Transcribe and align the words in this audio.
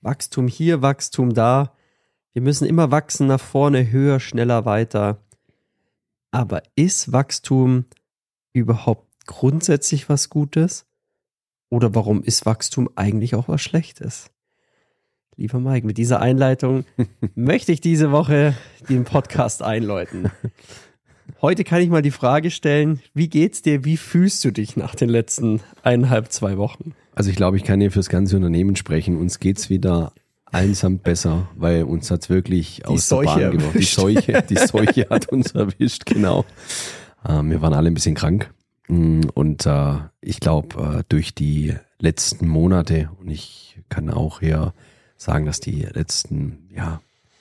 Wachstum 0.00 0.48
hier, 0.48 0.82
Wachstum 0.82 1.34
da. 1.34 1.74
Wir 2.32 2.42
müssen 2.42 2.66
immer 2.66 2.90
wachsen 2.90 3.26
nach 3.26 3.40
vorne, 3.40 3.90
höher, 3.90 4.20
schneller, 4.20 4.64
weiter. 4.64 5.24
Aber 6.30 6.62
ist 6.76 7.12
Wachstum 7.12 7.84
überhaupt 8.52 9.08
grundsätzlich 9.26 10.08
was 10.08 10.28
Gutes? 10.30 10.86
Oder 11.70 11.94
warum 11.94 12.22
ist 12.22 12.46
Wachstum 12.46 12.88
eigentlich 12.96 13.34
auch 13.34 13.48
was 13.48 13.60
Schlechtes? 13.60 14.30
Lieber 15.36 15.60
Mike, 15.60 15.86
mit 15.86 15.98
dieser 15.98 16.20
Einleitung 16.20 16.84
möchte 17.34 17.72
ich 17.72 17.80
diese 17.80 18.10
Woche 18.10 18.56
den 18.88 19.04
Podcast 19.04 19.62
einläuten. 19.62 20.30
Heute 21.40 21.62
kann 21.62 21.80
ich 21.80 21.90
mal 21.90 22.02
die 22.02 22.10
Frage 22.10 22.50
stellen, 22.50 23.00
wie 23.14 23.28
geht's 23.28 23.62
dir, 23.62 23.84
wie 23.84 23.96
fühlst 23.96 24.44
du 24.44 24.50
dich 24.50 24.76
nach 24.76 24.94
den 24.94 25.08
letzten 25.08 25.60
eineinhalb, 25.82 26.32
zwei 26.32 26.56
Wochen? 26.56 26.94
Also 27.18 27.30
ich 27.30 27.36
glaube, 27.36 27.56
ich 27.56 27.64
kann 27.64 27.80
hier 27.80 27.90
fürs 27.90 28.08
ganze 28.10 28.36
Unternehmen 28.36 28.76
sprechen. 28.76 29.16
Uns 29.16 29.40
geht's 29.40 29.68
wieder 29.70 30.12
einsam 30.44 31.00
besser, 31.00 31.48
weil 31.56 31.82
uns 31.82 32.12
hat's 32.12 32.30
wirklich 32.30 32.76
die 32.76 32.84
aus 32.84 33.08
Seuche 33.08 33.40
der 33.40 33.48
Bahn 33.48 33.58
gebracht. 33.58 33.74
Die 33.76 33.82
Seuche, 33.82 34.44
die 34.48 34.56
Seuche 34.56 35.08
hat 35.10 35.28
uns 35.30 35.50
erwischt, 35.50 36.06
genau. 36.06 36.44
Ähm, 37.28 37.50
wir 37.50 37.60
waren 37.60 37.74
alle 37.74 37.90
ein 37.90 37.94
bisschen 37.94 38.14
krank. 38.14 38.54
Mm, 38.86 39.22
und 39.34 39.66
äh, 39.66 39.94
ich 40.20 40.38
glaube, 40.38 41.00
äh, 41.00 41.02
durch 41.08 41.34
die 41.34 41.74
letzten 41.98 42.46
Monate, 42.46 43.10
und 43.18 43.28
ich 43.32 43.80
kann 43.88 44.10
auch 44.10 44.38
hier 44.38 44.72
sagen, 45.16 45.44
dass 45.44 45.58
die 45.58 45.88
letzten, 45.92 46.68
ja, 46.72 47.00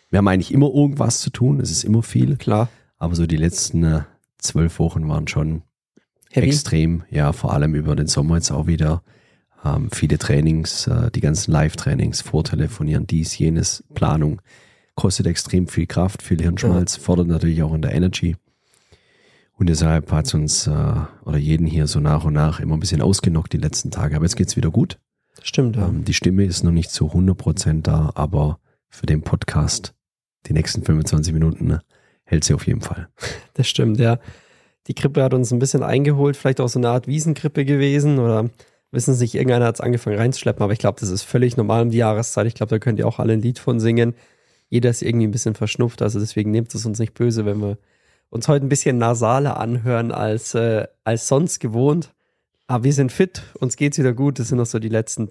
wir 0.10 0.18
haben 0.18 0.28
eigentlich 0.28 0.52
immer 0.52 0.74
irgendwas 0.74 1.20
zu 1.20 1.30
tun, 1.30 1.60
es 1.60 1.70
ist 1.70 1.84
immer 1.84 2.02
viel. 2.02 2.38
Klar. 2.38 2.70
Aber 2.98 3.14
so 3.14 3.28
die 3.28 3.38
letzten 3.38 3.84
äh, 3.84 4.02
zwölf 4.40 4.80
Wochen 4.80 5.08
waren 5.08 5.28
schon 5.28 5.62
Heavy. 6.32 6.48
extrem, 6.48 7.04
ja, 7.12 7.32
vor 7.32 7.54
allem 7.54 7.76
über 7.76 7.96
den 7.96 8.08
Sommer 8.08 8.38
jetzt 8.38 8.50
auch 8.50 8.66
wieder. 8.66 9.04
Ähm, 9.76 9.90
viele 9.92 10.18
Trainings, 10.18 10.88
äh, 10.88 11.12
die 11.12 11.22
ganzen 11.22 11.52
Live-Trainings, 11.52 12.22
Vortelefonieren, 12.22 13.08
dies, 13.08 13.38
jenes, 13.38 13.84
Planung, 13.94 14.42
kostet 14.96 15.28
extrem 15.28 15.68
viel 15.68 15.88
Kraft, 15.88 16.22
viel 16.22 16.42
Hirnschmalz, 16.42 16.98
ja. 16.98 17.02
fordert 17.04 17.28
natürlich 17.28 17.64
auch 17.64 17.74
in 17.74 17.82
der 17.82 17.94
Energy. 17.94 18.36
Und 19.54 19.70
deshalb 19.70 20.12
hat 20.12 20.28
es 20.28 20.34
uns 20.34 20.68
äh, 20.68 20.96
oder 21.26 21.38
jeden 21.38 21.66
hier 21.66 21.88
so 21.88 22.00
nach 22.00 22.24
und 22.26 22.34
nach 22.34 22.60
immer 22.60 22.76
ein 22.76 22.80
bisschen 22.80 23.02
ausgenockt 23.02 23.54
die 23.54 23.58
letzten 23.58 23.90
Tage. 23.90 24.16
Aber 24.16 24.26
jetzt 24.26 24.36
geht's 24.36 24.56
wieder 24.56 24.70
gut. 24.70 25.00
Stimmt, 25.42 25.76
ja. 25.76 25.88
Ähm, 25.88 26.06
die 26.06 26.14
Stimme 26.14 26.46
ist 26.46 26.64
noch 26.64 26.72
nicht 26.72 26.92
zu 26.92 27.12
100% 27.12 27.82
da, 27.82 28.12
aber 28.16 28.60
für 28.90 29.06
den 29.06 29.22
Podcast 29.22 29.94
die 30.46 30.54
nächsten 30.54 30.84
25 30.84 31.34
Minuten 31.34 31.68
ne, 31.68 31.82
hält 32.24 32.44
sie 32.44 32.54
auf 32.54 32.68
jeden 32.68 32.82
Fall. 32.82 33.10
Das 33.56 33.68
stimmt, 33.68 34.00
ja. 34.00 34.20
Die 34.86 34.94
Krippe 34.94 35.24
hat 35.24 35.34
uns 35.34 35.52
ein 35.52 35.58
bisschen 35.58 35.82
eingeholt, 35.82 36.38
vielleicht 36.38 36.62
auch 36.62 36.70
so 36.70 36.78
eine 36.78 36.90
Art 36.90 37.08
Wiesenkrippe 37.08 37.66
gewesen 37.66 38.20
oder 38.20 38.52
wissen 38.92 39.14
Sie 39.14 39.24
nicht, 39.24 39.36
irgendeiner 39.36 39.66
hat 39.66 39.76
es 39.76 39.82
angefangen 39.82 40.18
reinzuschleppen, 40.18 40.64
aber 40.64 40.74
ich 40.74 40.80
glaube, 40.80 41.00
das 41.00 41.10
ist 41.10 41.24
völlig 41.24 41.58
normal 41.58 41.84
um 41.84 41.90
die 41.90 41.98
Jahreszeit. 41.98 42.48
Ich 42.48 42.56
glaube, 42.56 42.70
da 42.70 42.80
könnt 42.80 43.00
ihr 43.00 43.08
auch 43.08 43.20
alle 43.20 43.34
ein 43.34 43.42
Lied 43.42 43.60
von 43.60 43.80
singen. 43.80 44.16
Jeder 44.70 44.90
ist 44.90 45.02
irgendwie 45.02 45.28
ein 45.28 45.32
bisschen 45.32 45.56
verschnupft, 45.56 46.02
also 46.02 46.20
deswegen 46.20 46.52
nehmt 46.52 46.74
es 46.74 46.86
uns 46.86 47.00
nicht 47.00 47.14
böse, 47.14 47.46
wenn 47.46 47.60
wir 47.62 47.78
uns 48.30 48.48
heute 48.48 48.66
ein 48.66 48.70
bisschen 48.70 48.98
nasaler 48.98 49.58
anhören 49.58 50.12
als, 50.12 50.54
äh, 50.54 50.88
als 51.04 51.28
sonst 51.28 51.60
gewohnt. 51.60 52.14
Aber 52.68 52.84
wir 52.84 52.94
sind 52.94 53.12
fit, 53.12 53.44
uns 53.60 53.78
geht's 53.78 53.98
wieder 53.98 54.14
gut. 54.14 54.40
Das 54.40 54.50
sind 54.50 54.58
noch 54.58 54.66
so 54.66 54.80
die 54.80 54.90
letzten. 54.90 55.30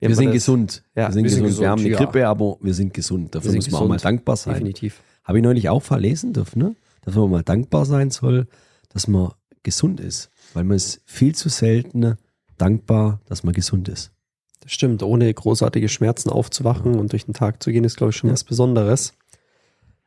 Wir 0.00 0.14
sind 0.14 0.26
das, 0.26 0.34
gesund. 0.34 0.82
Ja, 0.94 1.06
wir 1.06 1.12
sind, 1.12 1.24
wir 1.24 1.30
sind 1.30 1.44
gesund. 1.44 1.46
gesund. 1.46 1.60
Wir 1.60 1.70
haben 1.70 1.80
eine 1.80 1.90
Grippe, 1.90 2.20
ja. 2.20 2.30
aber 2.30 2.56
wir 2.60 2.74
sind 2.74 2.94
gesund. 2.94 3.34
Dafür 3.34 3.52
müssen 3.52 3.70
wir 3.70 3.80
auch 3.80 3.88
mal 3.88 3.98
dankbar 3.98 4.36
sein. 4.36 4.54
Definitiv. 4.54 5.00
Habe 5.22 5.38
ich 5.38 5.44
neulich 5.44 5.68
auch 5.68 5.82
verlesen 5.82 6.32
dürfen, 6.32 6.58
ne? 6.60 6.76
Dass 7.02 7.14
man 7.14 7.30
mal 7.30 7.42
dankbar 7.42 7.84
sein 7.84 8.10
soll, 8.10 8.48
dass 8.88 9.06
man 9.06 9.32
gesund 9.62 10.00
ist. 10.00 10.30
Weil 10.54 10.64
man 10.64 10.76
ist 10.76 11.00
viel 11.04 11.34
zu 11.34 11.48
selten 11.48 12.16
dankbar, 12.58 13.20
dass 13.26 13.44
man 13.44 13.54
gesund 13.54 13.88
ist. 13.88 14.12
Das 14.60 14.72
stimmt. 14.72 15.02
Ohne 15.02 15.32
großartige 15.32 15.88
Schmerzen 15.88 16.30
aufzuwachen 16.30 16.94
ja. 16.94 17.00
und 17.00 17.12
durch 17.12 17.24
den 17.24 17.34
Tag 17.34 17.62
zu 17.62 17.70
gehen, 17.70 17.84
ist, 17.84 17.96
glaube 17.96 18.10
ich, 18.10 18.16
schon 18.16 18.28
ja. 18.28 18.34
was 18.34 18.44
Besonderes. 18.44 19.14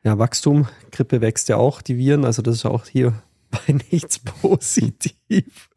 Ja, 0.04 0.18
Wachstum, 0.18 0.68
Grippe 0.90 1.20
wächst 1.20 1.48
ja 1.48 1.56
auch, 1.56 1.80
die 1.80 1.96
Viren, 1.96 2.24
also 2.24 2.42
das 2.42 2.56
ist 2.56 2.66
auch 2.66 2.86
hier 2.86 3.14
bei 3.50 3.74
nichts 3.90 4.18
positiv. 4.18 5.70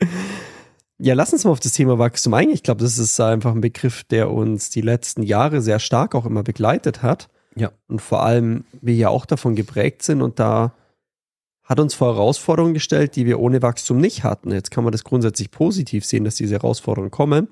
Ja, 0.97 1.14
lass 1.14 1.34
uns 1.34 1.44
mal 1.44 1.52
auf 1.52 1.59
das 1.59 1.74
Thema 1.74 2.00
Wachstum 2.00 2.34
eingehen. 2.34 2.56
Ich 2.56 2.64
glaube, 2.64 2.81
das 2.81 2.97
ist 2.97 3.19
einfach 3.19 3.53
ein 3.53 3.62
Begriff, 3.62 4.03
der 4.06 4.31
uns 4.31 4.69
die 4.69 4.81
letzten 4.81 5.24
Jahre 5.24 5.62
sehr 5.62 5.80
stark 5.80 6.16
auch 6.16 6.25
immer 6.25 6.41
begleitet 6.41 7.03
hat. 7.03 7.30
Ja. 7.56 7.72
Und 7.88 8.02
vor 8.02 8.24
allem 8.24 8.66
wir 8.81 8.96
ja 8.96 9.09
auch 9.09 9.25
davon 9.25 9.56
geprägt 9.56 10.03
sind 10.03 10.22
und 10.22 10.40
da 10.40 10.74
hat 11.66 11.80
uns 11.80 11.96
vor 11.96 12.14
Herausforderungen 12.14 12.76
gestellt, 12.76 13.16
die 13.16 13.26
wir 13.26 13.40
ohne 13.40 13.62
Wachstum 13.62 13.98
nicht 13.98 14.24
hatten. 14.24 14.52
Jetzt 14.52 14.70
kann 14.70 14.84
man 14.84 14.92
das 14.92 15.03
grundsätzlich 15.03 15.50
positiv 15.50 16.06
sehen, 16.06 16.24
dass 16.24 16.36
diese 16.36 16.53
Herausforderungen 16.53 17.12
kommen. 17.12 17.48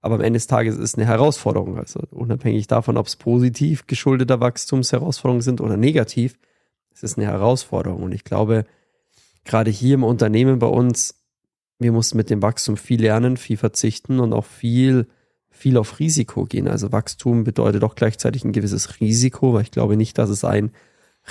Aber 0.00 0.16
am 0.16 0.20
Ende 0.20 0.38
des 0.38 0.48
Tages 0.48 0.74
ist 0.74 0.82
es 0.82 0.94
eine 0.96 1.06
Herausforderung. 1.06 1.78
Also 1.78 2.00
unabhängig 2.10 2.66
davon, 2.66 2.96
ob 2.96 3.06
es 3.06 3.16
positiv 3.16 3.86
geschuldeter 3.86 4.40
Wachstumsherausforderungen 4.40 5.40
sind 5.40 5.60
oder 5.60 5.76
negativ, 5.76 6.36
es 6.92 7.04
ist 7.04 7.16
eine 7.16 7.26
Herausforderung. 7.28 8.02
Und 8.02 8.12
ich 8.12 8.24
glaube, 8.24 8.66
gerade 9.44 9.70
hier 9.70 9.94
im 9.94 10.04
Unternehmen 10.04 10.58
bei 10.58 10.66
uns, 10.66 11.22
wir 11.78 11.92
mussten 11.92 12.16
mit 12.16 12.30
dem 12.30 12.42
Wachstum 12.42 12.76
viel 12.76 13.00
lernen, 13.00 13.36
viel 13.36 13.56
verzichten 13.56 14.18
und 14.18 14.32
auch 14.32 14.44
viel, 14.44 15.06
viel 15.48 15.76
auf 15.76 16.00
Risiko 16.00 16.44
gehen. 16.44 16.66
Also 16.68 16.92
Wachstum 16.92 17.44
bedeutet 17.44 17.84
auch 17.84 17.94
gleichzeitig 17.94 18.44
ein 18.44 18.52
gewisses 18.52 19.00
Risiko, 19.00 19.54
weil 19.54 19.62
ich 19.62 19.70
glaube 19.70 19.96
nicht, 19.96 20.18
dass 20.18 20.28
es 20.28 20.44
ein 20.44 20.72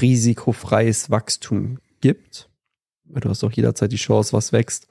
risikofreies 0.02 1.12
Wachstum 1.12 1.80
gibt. 2.04 2.50
Du 3.06 3.30
hast 3.30 3.46
auch 3.46 3.52
jederzeit 3.52 3.94
die 3.94 3.98
Chance, 3.98 4.34
was 4.34 4.52
wächst, 4.52 4.88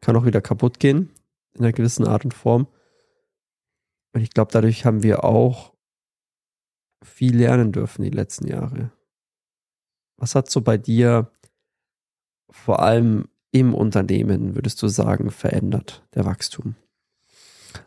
kann 0.00 0.16
auch 0.16 0.24
wieder 0.24 0.40
kaputt 0.40 0.80
gehen 0.80 1.10
in 1.52 1.60
einer 1.60 1.72
gewissen 1.72 2.06
Art 2.06 2.24
und 2.24 2.32
Form. 2.32 2.66
Und 4.14 4.22
ich 4.22 4.30
glaube, 4.30 4.50
dadurch 4.50 4.86
haben 4.86 5.02
wir 5.02 5.24
auch 5.24 5.74
viel 7.04 7.36
lernen 7.36 7.70
dürfen 7.70 8.02
die 8.02 8.10
letzten 8.10 8.46
Jahre. 8.46 8.90
Was 10.16 10.34
hat 10.34 10.50
so 10.50 10.62
bei 10.62 10.78
dir 10.78 11.30
vor 12.48 12.80
allem 12.80 13.28
im 13.50 13.74
Unternehmen, 13.74 14.54
würdest 14.54 14.80
du 14.80 14.88
sagen, 14.88 15.30
verändert, 15.30 16.02
der 16.14 16.24
Wachstum? 16.24 16.76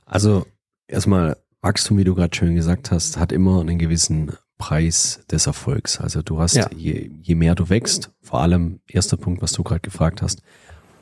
Also 0.06 0.46
erstmal, 0.88 1.38
Wachstum, 1.62 1.98
wie 1.98 2.04
du 2.04 2.14
gerade 2.14 2.36
schön 2.36 2.54
gesagt 2.54 2.92
hast, 2.92 3.18
hat 3.18 3.32
immer 3.32 3.60
einen 3.60 3.80
gewissen 3.80 4.38
Preis 4.58 5.22
des 5.30 5.48
Erfolgs. 5.48 6.00
Also 6.00 6.22
du 6.22 6.40
hast, 6.40 6.56
ja. 6.56 6.70
je, 6.76 7.12
je 7.22 7.36
mehr 7.36 7.56
du 7.56 7.70
wächst, 7.70 8.12
vor 8.22 8.42
allem 8.42 8.80
erster 8.88 9.18
Punkt, 9.18 9.42
was 9.42 9.52
du 9.52 9.64
gerade 9.64 9.82
gefragt 9.82 10.22
hast, 10.22 10.42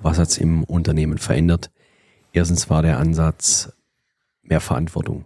was 0.01 0.19
hat 0.19 0.29
es 0.29 0.37
im 0.37 0.63
Unternehmen 0.63 1.17
verändert? 1.17 1.71
Erstens 2.33 2.69
war 2.69 2.81
der 2.81 2.99
Ansatz, 2.99 3.71
mehr 4.43 4.59
Verantwortung. 4.59 5.25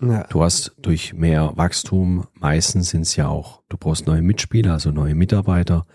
Ja. 0.00 0.24
Du 0.24 0.42
hast 0.42 0.72
durch 0.82 1.14
mehr 1.14 1.52
Wachstum, 1.56 2.26
meistens 2.34 2.90
sind 2.90 3.02
es 3.02 3.16
ja 3.16 3.28
auch, 3.28 3.62
du 3.68 3.76
brauchst 3.76 4.06
neue 4.06 4.22
Mitspieler, 4.22 4.72
also 4.72 4.90
neue 4.90 5.14
Mitarbeiter, 5.14 5.86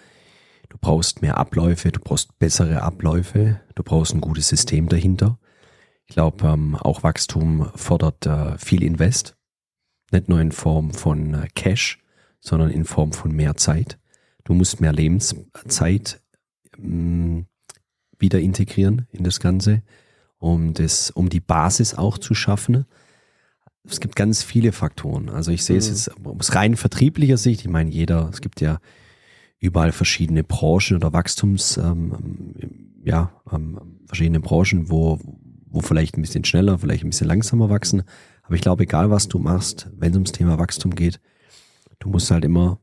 du 0.69 0.77
brauchst 0.79 1.21
mehr 1.21 1.37
Abläufe, 1.37 1.91
du 1.91 1.99
brauchst 1.99 2.39
bessere 2.39 2.81
Abläufe, 2.81 3.59
du 3.75 3.83
brauchst 3.83 4.13
ein 4.13 4.21
gutes 4.21 4.47
System 4.47 4.89
dahinter. 4.89 5.37
Ich 6.05 6.15
glaube, 6.15 6.47
ähm, 6.47 6.75
auch 6.75 7.03
Wachstum 7.03 7.69
fordert 7.75 8.25
äh, 8.25 8.57
viel 8.57 8.81
Invest, 8.81 9.36
nicht 10.11 10.29
nur 10.29 10.39
in 10.39 10.51
Form 10.51 10.93
von 10.93 11.33
äh, 11.33 11.47
Cash, 11.55 11.99
sondern 12.39 12.69
in 12.69 12.85
Form 12.85 13.13
von 13.13 13.31
mehr 13.31 13.55
Zeit. 13.55 13.99
Du 14.43 14.53
musst 14.53 14.79
mehr 14.79 14.93
Lebenszeit 14.93 16.21
ähm, 16.77 17.47
wieder 18.17 18.39
integrieren 18.39 19.07
in 19.11 19.23
das 19.23 19.39
Ganze 19.39 19.83
um 20.39 20.73
das, 20.73 21.11
um 21.11 21.29
die 21.29 21.39
Basis 21.39 21.95
auch 21.95 22.17
zu 22.17 22.33
schaffen. 22.33 22.85
Es 23.85 23.99
gibt 23.99 24.15
ganz 24.15 24.43
viele 24.43 24.71
Faktoren. 24.71 25.29
Also 25.29 25.51
ich 25.51 25.63
sehe 25.63 25.75
mhm. 25.75 25.79
es 25.79 25.89
jetzt 25.89 26.11
aus 26.23 26.55
rein 26.55 26.75
vertrieblicher 26.75 27.37
Sicht. 27.37 27.61
Ich 27.61 27.69
meine, 27.69 27.89
jeder, 27.89 28.29
es 28.31 28.41
gibt 28.41 28.61
ja 28.61 28.79
überall 29.59 29.91
verschiedene 29.91 30.43
Branchen 30.43 30.97
oder 30.97 31.13
Wachstums, 31.13 31.77
ähm, 31.77 33.01
ja, 33.03 33.31
ähm, 33.51 33.99
verschiedene 34.05 34.39
Branchen, 34.39 34.89
wo, 34.89 35.19
wo 35.65 35.79
vielleicht 35.81 36.17
ein 36.17 36.21
bisschen 36.21 36.43
schneller, 36.43 36.77
vielleicht 36.77 37.03
ein 37.03 37.09
bisschen 37.09 37.27
langsamer 37.27 37.69
wachsen. 37.69 38.03
Aber 38.47 38.55
ich 38.55 38.61
glaube, 38.61 38.83
egal 38.83 39.11
was 39.11 39.27
du 39.27 39.39
machst, 39.39 39.89
wenn 39.97 40.11
es 40.11 40.15
ums 40.15 40.31
Thema 40.31 40.57
Wachstum 40.57 40.95
geht, 40.95 41.19
du 41.99 42.07
musst 42.07 42.31
halt 42.31 42.45
immer 42.45 42.79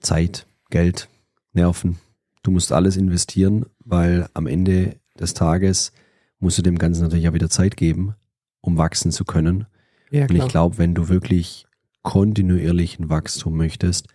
Zeit, 0.00 0.46
Geld, 0.68 1.08
Nerven, 1.54 1.98
du 2.42 2.50
musst 2.50 2.72
alles 2.72 2.98
investieren, 2.98 3.64
weil 3.78 4.28
am 4.34 4.46
Ende 4.46 5.00
des 5.18 5.32
Tages 5.32 5.92
musst 6.38 6.58
du 6.58 6.62
dem 6.62 6.76
Ganzen 6.76 7.02
natürlich 7.04 7.26
auch 7.26 7.32
wieder 7.32 7.48
Zeit 7.48 7.78
geben, 7.78 8.14
um 8.60 8.76
wachsen 8.76 9.12
zu 9.12 9.24
können. 9.24 9.66
Ja, 10.10 10.24
und 10.24 10.34
ich 10.34 10.48
glaube, 10.48 10.76
wenn 10.76 10.94
du 10.94 11.08
wirklich 11.08 11.66
kontinuierlichen 12.02 13.08
Wachstum 13.08 13.56
möchtest, 13.56 14.08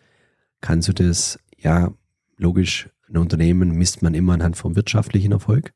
kannst 0.61 0.89
du 0.89 0.93
das, 0.93 1.39
ja, 1.57 1.91
logisch, 2.37 2.87
ein 3.09 3.17
Unternehmen 3.17 3.71
misst 3.71 4.03
man 4.03 4.13
immer 4.13 4.33
anhand 4.33 4.57
vom 4.57 4.75
wirtschaftlichen 4.75 5.31
Erfolg. 5.31 5.73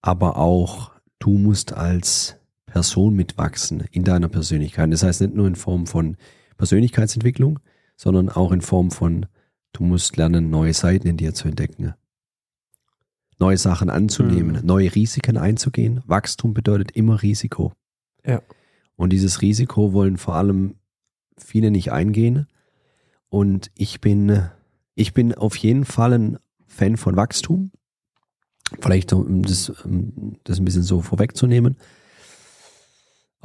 Aber 0.00 0.38
auch 0.38 0.92
du 1.18 1.36
musst 1.36 1.74
als 1.74 2.36
Person 2.74 3.14
mitwachsen 3.14 3.84
in 3.92 4.02
deiner 4.02 4.28
Persönlichkeit. 4.28 4.92
Das 4.92 5.04
heißt 5.04 5.20
nicht 5.20 5.34
nur 5.34 5.46
in 5.46 5.54
Form 5.54 5.86
von 5.86 6.16
Persönlichkeitsentwicklung, 6.56 7.60
sondern 7.96 8.28
auch 8.28 8.50
in 8.50 8.60
Form 8.60 8.90
von, 8.90 9.26
du 9.72 9.84
musst 9.84 10.16
lernen, 10.16 10.50
neue 10.50 10.74
Seiten 10.74 11.06
in 11.06 11.16
dir 11.16 11.34
zu 11.34 11.46
entdecken 11.46 11.94
neue 13.38 13.58
Sachen 13.58 13.90
anzunehmen, 13.90 14.60
mhm. 14.60 14.66
neue 14.66 14.94
Risiken 14.94 15.36
einzugehen. 15.36 16.02
Wachstum 16.06 16.54
bedeutet 16.54 16.92
immer 16.92 17.22
Risiko. 17.22 17.72
Ja. 18.24 18.42
Und 18.96 19.10
dieses 19.10 19.42
Risiko 19.42 19.92
wollen 19.92 20.16
vor 20.16 20.36
allem 20.36 20.76
viele 21.36 21.70
nicht 21.70 21.92
eingehen. 21.92 22.46
Und 23.28 23.70
ich 23.76 24.00
bin, 24.00 24.48
ich 24.94 25.14
bin 25.14 25.34
auf 25.34 25.56
jeden 25.56 25.84
Fall 25.84 26.12
ein 26.12 26.38
Fan 26.66 26.96
von 26.96 27.16
Wachstum. 27.16 27.70
Vielleicht 28.80 29.12
um 29.12 29.42
das, 29.42 29.68
um 29.68 30.36
das 30.44 30.58
ein 30.58 30.64
bisschen 30.64 30.82
so 30.82 31.02
vorwegzunehmen. 31.02 31.76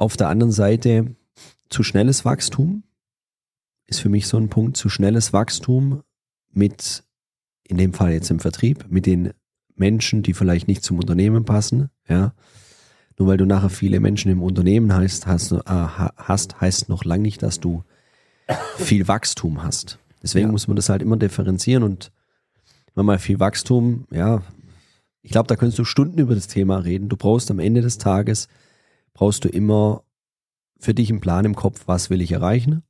Auf 0.00 0.16
der 0.16 0.28
anderen 0.28 0.50
Seite 0.50 1.14
zu 1.68 1.82
schnelles 1.82 2.24
Wachstum 2.24 2.84
ist 3.86 4.00
für 4.00 4.08
mich 4.08 4.28
so 4.28 4.38
ein 4.38 4.48
Punkt. 4.48 4.78
Zu 4.78 4.88
schnelles 4.88 5.34
Wachstum 5.34 6.02
mit, 6.50 7.04
in 7.64 7.76
dem 7.76 7.92
Fall 7.92 8.12
jetzt 8.12 8.30
im 8.30 8.40
Vertrieb, 8.40 8.86
mit 8.88 9.04
den 9.04 9.34
Menschen, 9.74 10.22
die 10.22 10.32
vielleicht 10.32 10.68
nicht 10.68 10.82
zum 10.82 10.98
Unternehmen 10.98 11.44
passen, 11.44 11.90
ja. 12.08 12.32
Nur 13.18 13.28
weil 13.28 13.36
du 13.36 13.44
nachher 13.44 13.68
viele 13.68 14.00
Menschen 14.00 14.30
im 14.30 14.42
Unternehmen 14.42 14.90
hast, 14.94 15.26
hast, 15.26 15.52
äh, 15.52 15.58
hast 15.66 16.62
heißt 16.62 16.88
noch 16.88 17.04
lange 17.04 17.24
nicht, 17.24 17.42
dass 17.42 17.60
du 17.60 17.84
viel 18.78 19.06
Wachstum 19.06 19.62
hast. 19.62 19.98
Deswegen 20.22 20.46
ja. 20.46 20.52
muss 20.52 20.66
man 20.66 20.76
das 20.76 20.88
halt 20.88 21.02
immer 21.02 21.18
differenzieren 21.18 21.82
und 21.82 22.10
wenn 22.94 23.04
mal 23.04 23.18
viel 23.18 23.38
Wachstum, 23.38 24.06
ja, 24.10 24.42
ich 25.20 25.30
glaube, 25.32 25.48
da 25.48 25.56
könntest 25.56 25.78
du 25.78 25.84
Stunden 25.84 26.18
über 26.18 26.34
das 26.34 26.46
Thema 26.46 26.78
reden. 26.78 27.10
Du 27.10 27.18
brauchst 27.18 27.50
am 27.50 27.58
Ende 27.58 27.82
des 27.82 27.98
Tages, 27.98 28.48
brauchst 29.14 29.44
du 29.44 29.48
immer 29.48 30.02
für 30.78 30.94
dich 30.94 31.10
einen 31.10 31.20
Plan 31.20 31.44
im 31.44 31.54
Kopf, 31.54 31.82
was 31.86 32.10
will 32.10 32.20
ich 32.20 32.32
erreichen. 32.32 32.82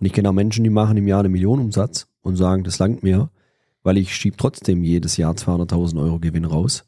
Und 0.00 0.06
ich 0.06 0.12
kenne 0.12 0.28
auch 0.30 0.34
Menschen, 0.34 0.64
die 0.64 0.70
machen 0.70 0.96
im 0.96 1.06
Jahr 1.06 1.20
eine 1.20 1.28
Million 1.28 1.60
Umsatz 1.60 2.08
und 2.22 2.36
sagen, 2.36 2.64
das 2.64 2.78
langt 2.78 3.02
mir, 3.02 3.30
weil 3.82 3.98
ich 3.98 4.14
schiebe 4.14 4.36
trotzdem 4.36 4.82
jedes 4.82 5.16
Jahr 5.16 5.34
200.000 5.34 6.00
Euro 6.02 6.18
Gewinn 6.18 6.44
raus. 6.44 6.84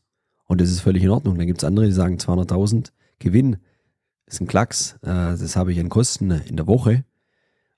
Und 0.46 0.60
das 0.60 0.70
ist 0.70 0.80
völlig 0.80 1.02
in 1.02 1.10
Ordnung. 1.10 1.36
Dann 1.36 1.46
gibt 1.46 1.62
es 1.62 1.64
andere, 1.64 1.86
die 1.86 1.92
sagen, 1.92 2.16
200.000 2.16 2.90
Gewinn 3.18 3.58
ist 4.26 4.40
ein 4.40 4.46
Klacks. 4.46 4.94
Äh, 5.02 5.36
das 5.36 5.56
habe 5.56 5.72
ich 5.72 5.80
an 5.80 5.88
Kosten 5.88 6.30
in 6.30 6.56
der 6.56 6.66
Woche 6.66 7.04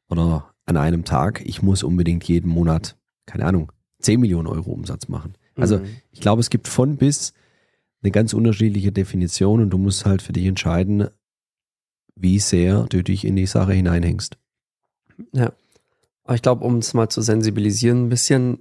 oder 0.08 0.50
an 0.64 0.76
einem 0.76 1.04
Tag. 1.04 1.42
Ich 1.44 1.62
muss 1.62 1.82
unbedingt 1.82 2.24
jeden 2.24 2.50
Monat, 2.50 2.96
keine 3.26 3.44
Ahnung, 3.44 3.72
10 4.00 4.20
Millionen 4.20 4.46
Euro 4.46 4.72
Umsatz 4.72 5.08
machen. 5.08 5.34
Also 5.56 5.78
mhm. 5.78 5.86
ich 6.10 6.20
glaube, 6.20 6.40
es 6.40 6.50
gibt 6.50 6.68
von 6.68 6.96
bis 6.96 7.32
eine 8.06 8.12
ganz 8.12 8.32
unterschiedliche 8.34 8.92
Definition 8.92 9.60
und 9.60 9.70
du 9.70 9.78
musst 9.78 10.06
halt 10.06 10.22
für 10.22 10.32
dich 10.32 10.46
entscheiden, 10.46 11.08
wie 12.14 12.38
sehr 12.38 12.84
du 12.84 13.02
dich 13.02 13.24
in 13.24 13.34
die 13.34 13.46
Sache 13.46 13.72
hineinhängst. 13.72 14.38
Ja. 15.32 15.52
Aber 16.22 16.34
ich 16.34 16.42
glaube, 16.42 16.64
um 16.64 16.78
es 16.78 16.94
mal 16.94 17.08
zu 17.08 17.20
sensibilisieren, 17.20 18.06
ein 18.06 18.08
bisschen, 18.08 18.60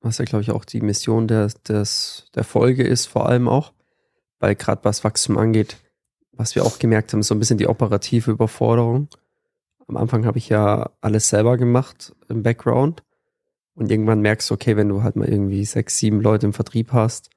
was 0.00 0.16
ja, 0.18 0.24
glaube 0.24 0.42
ich, 0.42 0.50
auch 0.50 0.64
die 0.64 0.80
Mission 0.80 1.28
der, 1.28 1.48
des, 1.68 2.26
der 2.34 2.44
Folge 2.44 2.84
ist, 2.84 3.06
vor 3.06 3.28
allem 3.28 3.48
auch, 3.48 3.74
weil 4.38 4.54
gerade 4.54 4.84
was 4.84 5.04
Wachstum 5.04 5.36
angeht, 5.36 5.76
was 6.32 6.54
wir 6.54 6.64
auch 6.64 6.78
gemerkt 6.78 7.12
haben, 7.12 7.20
ist 7.20 7.28
so 7.28 7.34
ein 7.34 7.38
bisschen 7.38 7.58
die 7.58 7.68
operative 7.68 8.30
Überforderung. 8.30 9.08
Am 9.88 9.96
Anfang 9.98 10.24
habe 10.24 10.38
ich 10.38 10.48
ja 10.48 10.90
alles 11.02 11.28
selber 11.28 11.58
gemacht 11.58 12.14
im 12.28 12.42
Background 12.42 13.02
und 13.74 13.90
irgendwann 13.90 14.20
merkst 14.22 14.48
du, 14.48 14.54
okay, 14.54 14.76
wenn 14.76 14.88
du 14.88 15.02
halt 15.02 15.16
mal 15.16 15.28
irgendwie 15.28 15.66
sechs, 15.66 15.98
sieben 15.98 16.20
Leute 16.22 16.46
im 16.46 16.52
Vertrieb 16.54 16.92
hast 16.92 17.30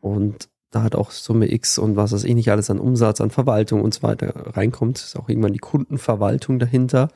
und 0.00 0.48
da 0.74 0.82
hat 0.82 0.96
auch 0.96 1.12
Summe 1.12 1.52
X 1.52 1.78
und 1.78 1.94
was 1.94 2.12
weiß 2.12 2.24
ich 2.24 2.34
nicht 2.34 2.50
alles 2.50 2.68
an 2.68 2.80
Umsatz, 2.80 3.20
an 3.20 3.30
Verwaltung 3.30 3.82
und 3.82 3.94
so 3.94 4.02
weiter 4.02 4.56
reinkommt, 4.56 4.98
ist 4.98 5.16
auch 5.16 5.28
irgendwann 5.28 5.52
die 5.52 5.60
Kundenverwaltung 5.60 6.58
dahinter, 6.58 7.10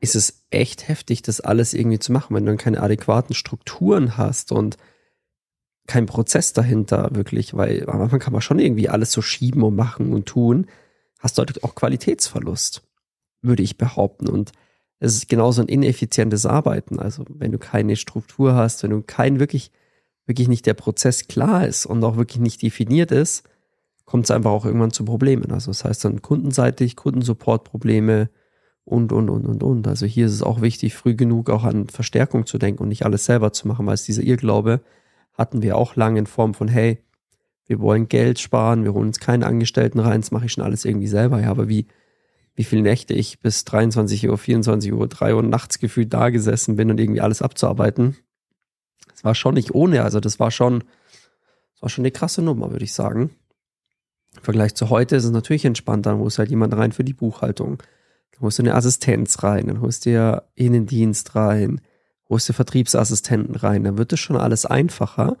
ist 0.00 0.16
es 0.16 0.44
echt 0.50 0.88
heftig, 0.88 1.22
das 1.22 1.40
alles 1.40 1.72
irgendwie 1.72 2.00
zu 2.00 2.10
machen, 2.10 2.34
wenn 2.34 2.44
du 2.44 2.50
dann 2.50 2.58
keine 2.58 2.82
adäquaten 2.82 3.34
Strukturen 3.34 4.16
hast 4.16 4.50
und 4.50 4.76
kein 5.86 6.06
Prozess 6.06 6.52
dahinter 6.52 7.10
wirklich, 7.12 7.54
weil 7.54 7.88
am 7.88 8.08
kann 8.18 8.32
man 8.32 8.42
schon 8.42 8.58
irgendwie 8.58 8.88
alles 8.88 9.12
so 9.12 9.22
schieben 9.22 9.62
und 9.62 9.76
machen 9.76 10.12
und 10.12 10.26
tun, 10.26 10.66
hast 11.20 11.38
du 11.38 11.42
halt 11.42 11.62
auch 11.62 11.74
Qualitätsverlust, 11.74 12.82
würde 13.42 13.62
ich 13.62 13.78
behaupten. 13.78 14.28
Und 14.28 14.52
es 14.98 15.14
ist 15.14 15.28
genauso 15.28 15.62
ein 15.62 15.68
ineffizientes 15.68 16.46
Arbeiten. 16.46 16.98
Also 16.98 17.24
wenn 17.28 17.52
du 17.52 17.58
keine 17.58 17.96
Struktur 17.96 18.54
hast, 18.54 18.82
wenn 18.82 18.90
du 18.90 19.02
kein 19.02 19.38
wirklich, 19.38 19.70
wirklich 20.30 20.48
nicht 20.48 20.64
der 20.64 20.74
Prozess 20.74 21.28
klar 21.28 21.66
ist 21.66 21.84
und 21.84 22.02
auch 22.02 22.16
wirklich 22.16 22.40
nicht 22.40 22.62
definiert 22.62 23.12
ist, 23.12 23.44
kommt 24.06 24.24
es 24.24 24.30
einfach 24.30 24.50
auch 24.50 24.64
irgendwann 24.64 24.92
zu 24.92 25.04
Problemen. 25.04 25.52
Also 25.52 25.70
das 25.70 25.84
heißt 25.84 26.06
dann 26.06 26.22
kundenseitig, 26.22 26.96
Kundensupport-Probleme, 26.96 28.30
und, 28.90 29.12
und, 29.12 29.30
und, 29.30 29.46
und, 29.46 29.62
und. 29.62 29.86
Also 29.86 30.04
hier 30.04 30.26
ist 30.26 30.32
es 30.32 30.42
auch 30.42 30.60
wichtig, 30.60 30.94
früh 30.94 31.14
genug 31.14 31.48
auch 31.48 31.64
an 31.64 31.88
Verstärkung 31.88 32.44
zu 32.44 32.58
denken 32.58 32.82
und 32.82 32.88
nicht 32.88 33.04
alles 33.04 33.24
selber 33.24 33.52
zu 33.52 33.68
machen, 33.68 33.86
weil 33.86 33.94
es 33.94 34.04
dieser 34.04 34.22
Irrglaube 34.22 34.80
hatten 35.34 35.62
wir 35.62 35.76
auch 35.76 35.96
lange 35.96 36.18
in 36.18 36.26
Form 36.26 36.54
von, 36.54 36.68
hey, 36.68 36.98
wir 37.66 37.78
wollen 37.78 38.08
Geld 38.08 38.40
sparen, 38.40 38.82
wir 38.82 38.92
holen 38.92 39.08
uns 39.08 39.20
keinen 39.20 39.44
Angestellten 39.44 40.00
rein, 40.00 40.22
das 40.22 40.32
mache 40.32 40.46
ich 40.46 40.52
schon 40.52 40.64
alles 40.64 40.84
irgendwie 40.84 41.06
selber. 41.06 41.40
Ja, 41.40 41.50
aber 41.50 41.68
wie, 41.68 41.86
wie 42.56 42.64
viele 42.64 42.82
Nächte 42.82 43.14
ich 43.14 43.40
bis 43.40 43.64
23 43.64 44.28
Uhr, 44.28 44.36
24 44.36 44.92
Uhr, 44.92 45.06
3 45.06 45.36
Uhr 45.36 45.42
nachts 45.44 45.78
gefühlt 45.78 46.12
da 46.12 46.30
gesessen 46.30 46.74
bin 46.74 46.90
und 46.90 46.98
irgendwie 46.98 47.20
alles 47.20 47.42
abzuarbeiten. 47.42 48.16
Das 49.20 49.24
war 49.24 49.34
schon 49.34 49.54
nicht 49.54 49.74
ohne, 49.74 50.02
also 50.02 50.20
das 50.20 50.40
war 50.40 50.50
schon, 50.50 50.80
das 51.74 51.82
war 51.82 51.88
schon 51.88 52.02
eine 52.02 52.10
krasse 52.10 52.42
Nummer, 52.42 52.70
würde 52.70 52.84
ich 52.84 52.94
sagen. 52.94 53.30
Im 54.36 54.42
Vergleich 54.42 54.74
zu 54.74 54.90
heute 54.90 55.16
ist 55.16 55.24
es 55.24 55.30
natürlich 55.30 55.64
entspannter, 55.64 56.18
wo 56.18 56.26
ist 56.26 56.38
halt 56.38 56.50
jemand 56.50 56.74
rein 56.74 56.92
für 56.92 57.04
die 57.04 57.14
Buchhaltung 57.14 57.82
dann 58.40 58.46
holst 58.46 58.58
du 58.58 58.62
eine 58.62 58.74
Assistenz 58.74 59.42
rein, 59.42 59.66
dann 59.66 59.80
holst 59.80 60.06
du 60.06 60.10
ja 60.10 60.42
Innendienst 60.54 61.34
rein, 61.34 61.80
holst 62.28 62.48
du 62.48 62.54
Vertriebsassistenten 62.54 63.54
rein, 63.54 63.84
dann 63.84 63.98
wird 63.98 64.12
das 64.12 64.20
schon 64.20 64.36
alles 64.36 64.64
einfacher. 64.64 65.36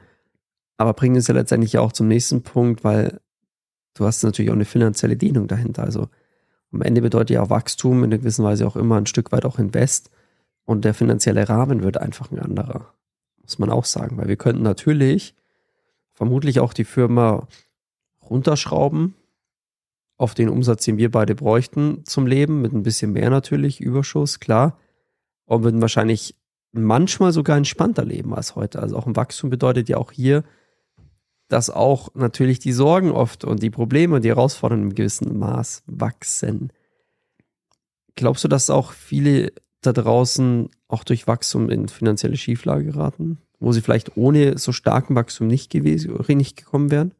Aber 0.76 0.92
bringt 0.92 1.16
es 1.16 1.26
ja 1.26 1.34
letztendlich 1.34 1.78
auch 1.78 1.92
zum 1.92 2.08
nächsten 2.08 2.42
Punkt, 2.42 2.84
weil 2.84 3.20
du 3.94 4.04
hast 4.04 4.22
natürlich 4.22 4.50
auch 4.50 4.54
eine 4.54 4.64
finanzielle 4.64 5.16
Dienung 5.16 5.46
dahinter. 5.46 5.82
Also 5.82 6.08
am 6.72 6.82
Ende 6.82 7.00
bedeutet 7.00 7.30
ja 7.30 7.42
auch 7.42 7.50
Wachstum 7.50 7.98
in 7.98 8.04
einer 8.04 8.18
gewissen 8.18 8.44
Weise 8.44 8.66
auch 8.66 8.76
immer 8.76 8.96
ein 8.96 9.06
Stück 9.06 9.32
weit 9.32 9.44
auch 9.44 9.58
Invest. 9.58 10.10
Und 10.64 10.84
der 10.84 10.94
finanzielle 10.94 11.48
Rahmen 11.48 11.82
wird 11.82 11.96
einfach 11.96 12.30
ein 12.30 12.38
anderer. 12.38 12.94
Muss 13.50 13.58
man 13.58 13.70
auch 13.70 13.84
sagen. 13.84 14.16
Weil 14.16 14.28
wir 14.28 14.36
könnten 14.36 14.62
natürlich 14.62 15.34
vermutlich 16.12 16.60
auch 16.60 16.72
die 16.72 16.84
Firma 16.84 17.48
runterschrauben, 18.22 19.16
auf 20.16 20.34
den 20.34 20.48
Umsatz, 20.48 20.84
den 20.84 20.98
wir 20.98 21.10
beide 21.10 21.34
bräuchten 21.34 22.04
zum 22.04 22.28
Leben, 22.28 22.60
mit 22.60 22.72
ein 22.72 22.84
bisschen 22.84 23.12
mehr 23.12 23.28
natürlich, 23.28 23.80
Überschuss, 23.80 24.38
klar. 24.38 24.78
Und 25.46 25.64
würden 25.64 25.80
wahrscheinlich 25.80 26.36
manchmal 26.70 27.32
sogar 27.32 27.56
entspannter 27.56 28.04
leben 28.04 28.32
als 28.34 28.54
heute. 28.54 28.80
Also 28.80 28.96
auch 28.96 29.08
ein 29.08 29.16
Wachstum 29.16 29.50
bedeutet 29.50 29.88
ja 29.88 29.96
auch 29.96 30.12
hier, 30.12 30.44
dass 31.48 31.70
auch 31.70 32.14
natürlich 32.14 32.60
die 32.60 32.70
Sorgen 32.70 33.10
oft 33.10 33.44
und 33.44 33.64
die 33.64 33.70
Probleme 33.70 34.14
und 34.14 34.24
die 34.24 34.28
Herausforderungen 34.28 34.90
im 34.90 34.94
gewissen 34.94 35.36
Maß 35.36 35.82
wachsen. 35.86 36.72
Glaubst 38.14 38.44
du, 38.44 38.48
dass 38.48 38.70
auch 38.70 38.92
viele 38.92 39.52
da 39.80 39.92
draußen 39.92 40.68
auch 40.88 41.04
durch 41.04 41.26
Wachstum 41.26 41.70
in 41.70 41.88
finanzielle 41.88 42.36
Schieflage 42.36 42.84
geraten, 42.84 43.38
wo 43.58 43.72
sie 43.72 43.80
vielleicht 43.80 44.16
ohne 44.16 44.58
so 44.58 44.72
starken 44.72 45.14
Wachstum 45.14 45.46
nicht 45.46 45.70
gewesen, 45.70 46.14
nicht 46.28 46.56
gekommen 46.56 46.90
wären? 46.90 47.12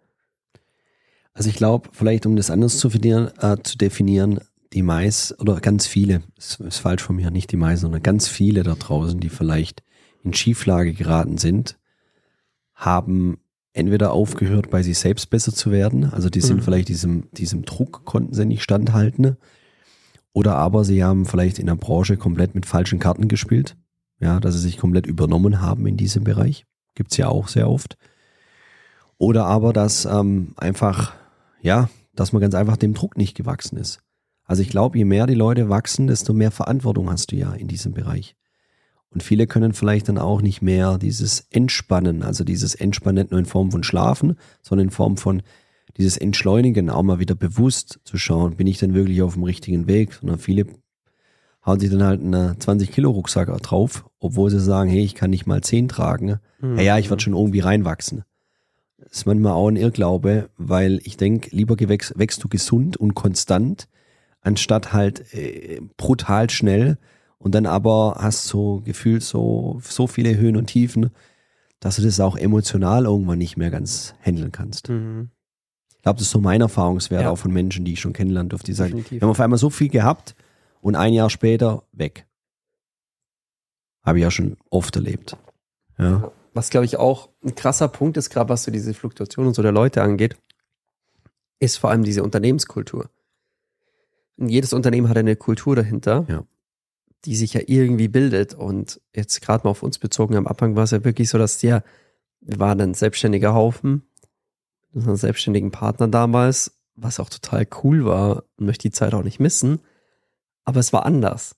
Also 1.33 1.49
ich 1.49 1.57
glaube, 1.57 1.88
vielleicht 1.93 2.26
um 2.26 2.37
das 2.37 2.50
anders 2.50 2.79
zu 2.79 2.88
definieren, 2.88 3.31
äh, 3.38 3.57
zu 3.62 3.79
definieren 3.79 4.40
die 4.73 4.83
Mais 4.83 5.35
oder 5.38 5.61
ganz 5.61 5.87
viele, 5.87 6.23
ist, 6.37 6.61
ist 6.61 6.79
falsch 6.79 7.02
von 7.02 7.17
mir, 7.17 7.31
nicht 7.31 7.50
die 7.50 7.57
Mais, 7.57 7.81
sondern 7.81 8.02
ganz 8.02 8.29
viele 8.29 8.62
da 8.62 8.75
draußen, 8.75 9.19
die 9.21 9.29
vielleicht 9.29 9.83
in 10.23 10.35
Schieflage 10.35 10.93
geraten 10.93 11.38
sind, 11.38 11.79
haben 12.75 13.38
entweder 13.73 14.12
aufgehört, 14.12 14.71
bei 14.71 14.83
sich 14.83 14.99
selbst 14.99 15.31
besser 15.31 15.52
zu 15.52 15.71
werden, 15.71 16.05
also 16.05 16.29
die 16.29 16.40
sind 16.40 16.59
mhm. 16.59 16.62
vielleicht 16.62 16.88
diesem, 16.88 17.31
diesem 17.33 17.64
Druck, 17.64 18.05
konnten 18.05 18.35
sie 18.35 18.45
nicht 18.45 18.62
standhalten, 18.62 19.37
oder 20.33 20.57
aber 20.57 20.85
sie 20.85 21.03
haben 21.03 21.27
vielleicht 21.27 21.59
in 21.59 21.67
der 21.67 21.77
Branche 21.77 22.17
komplett 22.17 22.55
mit 22.55 22.67
falschen 22.67 22.99
Karten 22.99 23.29
gespielt, 23.29 23.77
ja, 24.19 24.41
dass 24.41 24.55
sie 24.55 24.61
sich 24.61 24.79
komplett 24.79 25.07
übernommen 25.07 25.61
haben 25.61 25.87
in 25.87 25.97
diesem 25.97 26.25
Bereich, 26.25 26.67
gibt's 26.95 27.17
ja 27.17 27.29
auch 27.29 27.49
sehr 27.49 27.69
oft. 27.69 27.97
Oder 29.19 29.47
aber, 29.47 29.73
dass 29.73 30.07
ähm, 30.07 30.55
einfach 30.57 31.13
ja, 31.63 31.89
dass 32.15 32.33
man 32.33 32.43
ganz 32.43 32.55
einfach 32.55 32.77
dem 32.77 32.95
Druck 32.95 33.17
nicht 33.17 33.37
gewachsen 33.37 33.77
ist. 33.77 34.01
Also 34.45 34.63
ich 34.63 34.69
glaube, 34.69 34.99
je 34.99 35.05
mehr 35.05 35.27
die 35.27 35.35
Leute 35.35 35.69
wachsen, 35.69 36.07
desto 36.07 36.33
mehr 36.33 36.51
Verantwortung 36.51 37.11
hast 37.11 37.33
du 37.33 37.37
ja 37.37 37.53
in 37.53 37.69
diesem 37.69 37.93
Bereich. 37.93 38.35
Und 39.11 39.23
viele 39.23 39.47
können 39.47 39.73
vielleicht 39.73 40.09
dann 40.09 40.19
auch 40.19 40.41
nicht 40.41 40.63
mehr 40.63 40.99
dieses 40.99 41.47
Entspannen, 41.51 42.23
also 42.23 42.45
dieses 42.45 42.75
Entspannen 42.75 43.23
nicht 43.23 43.31
nur 43.31 43.41
in 43.41 43.47
Form 43.47 43.71
von 43.71 43.83
Schlafen, 43.83 44.37
sondern 44.63 44.89
in 44.89 44.93
Form 44.93 45.17
von 45.17 45.43
dieses 45.97 46.16
Entschleunigen, 46.16 46.90
auch 46.90 47.02
mal 47.02 47.18
wieder 47.18 47.35
bewusst 47.35 48.00
zu 48.04 48.16
schauen, 48.16 48.56
bin 48.56 48.66
ich 48.66 48.78
denn 48.78 48.94
wirklich 48.94 49.23
auf 49.23 49.35
dem 49.35 49.44
richtigen 49.44 49.87
Weg, 49.87 50.12
sondern 50.14 50.38
viele 50.38 50.66
hauen 51.64 51.80
sich 51.80 51.90
dann 51.90 52.02
halt 52.02 52.20
einen 52.20 52.59
20 52.59 52.90
Kilo 52.90 53.11
Rucksack 53.11 53.49
drauf, 53.62 54.06
obwohl 54.18 54.50
sie 54.50 54.61
sagen, 54.61 54.88
hey, 54.90 55.02
ich 55.02 55.14
kann 55.14 55.30
nicht 55.30 55.47
mal 55.47 55.62
10 55.62 55.88
tragen. 55.88 56.38
Mhm. 56.61 56.76
Ja, 56.76 56.82
ja, 56.82 56.99
ich 56.99 57.11
werde 57.11 57.23
schon 57.23 57.35
irgendwie 57.35 57.61
reinwachsen 57.61 58.25
ist 59.11 59.26
manchmal 59.26 59.52
auch 59.52 59.68
ein 59.68 59.76
Irrglaube, 59.76 60.50
weil 60.56 61.00
ich 61.04 61.16
denke, 61.16 61.54
lieber 61.54 61.76
wächst, 61.78 62.18
wächst 62.18 62.42
du 62.44 62.49
gesund 62.49 62.97
und 62.97 63.14
konstant, 63.14 63.88
anstatt 64.40 64.92
halt 64.92 65.32
äh, 65.35 65.80
brutal 65.97 66.50
schnell 66.50 66.99
und 67.38 67.54
dann 67.54 67.66
aber 67.66 68.16
hast 68.18 68.44
so 68.44 68.80
gefühlt 68.80 69.23
so, 69.23 69.80
so 69.82 70.06
viele 70.06 70.37
Höhen 70.37 70.56
und 70.56 70.66
Tiefen, 70.66 71.11
dass 71.80 71.97
du 71.97 72.02
das 72.02 72.20
auch 72.20 72.37
emotional 72.37 73.04
irgendwann 73.04 73.38
nicht 73.38 73.56
mehr 73.56 73.70
ganz 73.70 74.14
handeln 74.20 74.52
kannst. 74.52 74.88
Mhm. 74.88 75.30
Ich 76.00 76.02
glaube, 76.02 76.16
das 76.16 76.28
ist 76.28 76.33
so 76.33 76.40
mein 76.40 76.62
Erfahrungswert 76.62 77.25
ja. 77.25 77.30
auch 77.30 77.37
von 77.37 77.52
Menschen, 77.52 77.85
die 77.85 77.92
ich 77.92 78.00
schon 78.00 78.14
kennenlernen 78.14 78.49
durfte, 78.49 78.64
die 78.64 78.73
sagen, 78.73 78.92
Definitiv. 78.92 79.21
wir 79.21 79.21
haben 79.21 79.30
auf 79.33 79.40
einmal 79.40 79.59
so 79.59 79.69
viel 79.69 79.90
gehabt 79.90 80.35
und 80.80 80.97
ein 80.97 81.12
Jahr 81.12 81.28
später 81.28 81.83
weg. 81.92 82.26
Habe 84.02 84.16
ich 84.16 84.23
ja 84.23 84.30
schon 84.30 84.57
oft 84.71 84.97
erlebt. 84.97 85.37
Ja. 85.99 86.33
Was, 86.54 86.71
glaube 86.71 86.87
ich, 86.87 86.97
auch 86.97 87.28
ein 87.45 87.54
krasser 87.54 87.88
Punkt 87.88 88.16
ist, 88.16 88.30
gerade 88.30 88.49
was 88.49 88.64
so 88.64 88.71
diese 88.71 88.95
Fluktuation 88.95 89.47
und 89.47 89.52
so 89.52 89.61
der 89.61 89.73
Leute 89.73 90.00
angeht, 90.00 90.38
ist 91.59 91.76
vor 91.76 91.90
allem 91.90 92.02
diese 92.02 92.23
Unternehmenskultur. 92.23 93.11
Und 94.38 94.49
jedes 94.49 94.73
Unternehmen 94.73 95.11
hat 95.11 95.19
eine 95.19 95.37
Kultur 95.37 95.76
dahinter, 95.76 96.25
ja. 96.30 96.45
die 97.26 97.37
sich 97.37 97.52
ja 97.52 97.61
irgendwie 97.66 98.09
bildet. 98.09 98.54
Und 98.54 99.02
jetzt 99.14 99.42
gerade 99.42 99.64
mal 99.64 99.73
auf 99.73 99.83
uns 99.83 99.99
bezogen, 99.99 100.35
am 100.35 100.47
Anfang 100.47 100.76
war 100.76 100.85
es 100.85 100.92
ja 100.92 101.04
wirklich 101.04 101.28
so, 101.28 101.37
dass 101.37 101.59
der, 101.59 101.85
wir 102.40 102.59
waren 102.59 102.80
ein 102.80 102.95
selbstständiger 102.95 103.52
Haufen, 103.52 104.07
unseren 104.92 105.16
selbstständigen 105.16 105.70
Partner 105.70 106.09
damals, 106.09 106.78
was 106.94 107.20
auch 107.20 107.28
total 107.28 107.66
cool 107.82 108.04
war 108.04 108.44
und 108.56 108.66
möchte 108.66 108.88
die 108.88 108.92
Zeit 108.92 109.14
auch 109.14 109.23
nicht 109.23 109.40
missen. 109.40 109.80
Aber 110.64 110.80
es 110.80 110.92
war 110.92 111.06
anders. 111.06 111.56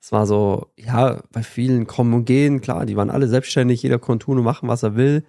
Es 0.00 0.12
war 0.12 0.26
so, 0.26 0.72
ja, 0.76 1.22
bei 1.32 1.42
vielen 1.42 1.86
kommen 1.86 2.14
und 2.14 2.24
gehen, 2.26 2.60
klar, 2.60 2.86
die 2.86 2.96
waren 2.96 3.10
alle 3.10 3.28
selbstständig, 3.28 3.82
jeder 3.82 3.98
konnte 3.98 4.26
tun 4.26 4.38
und 4.38 4.44
machen, 4.44 4.68
was 4.68 4.82
er 4.82 4.94
will. 4.94 5.24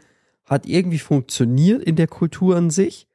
Hat 0.45 0.65
irgendwie 0.65 0.99
funktioniert 0.99 1.83
in 1.83 1.95
der 1.95 2.07
Kultur 2.07 2.55
an 2.55 2.69
sich. 2.69 3.07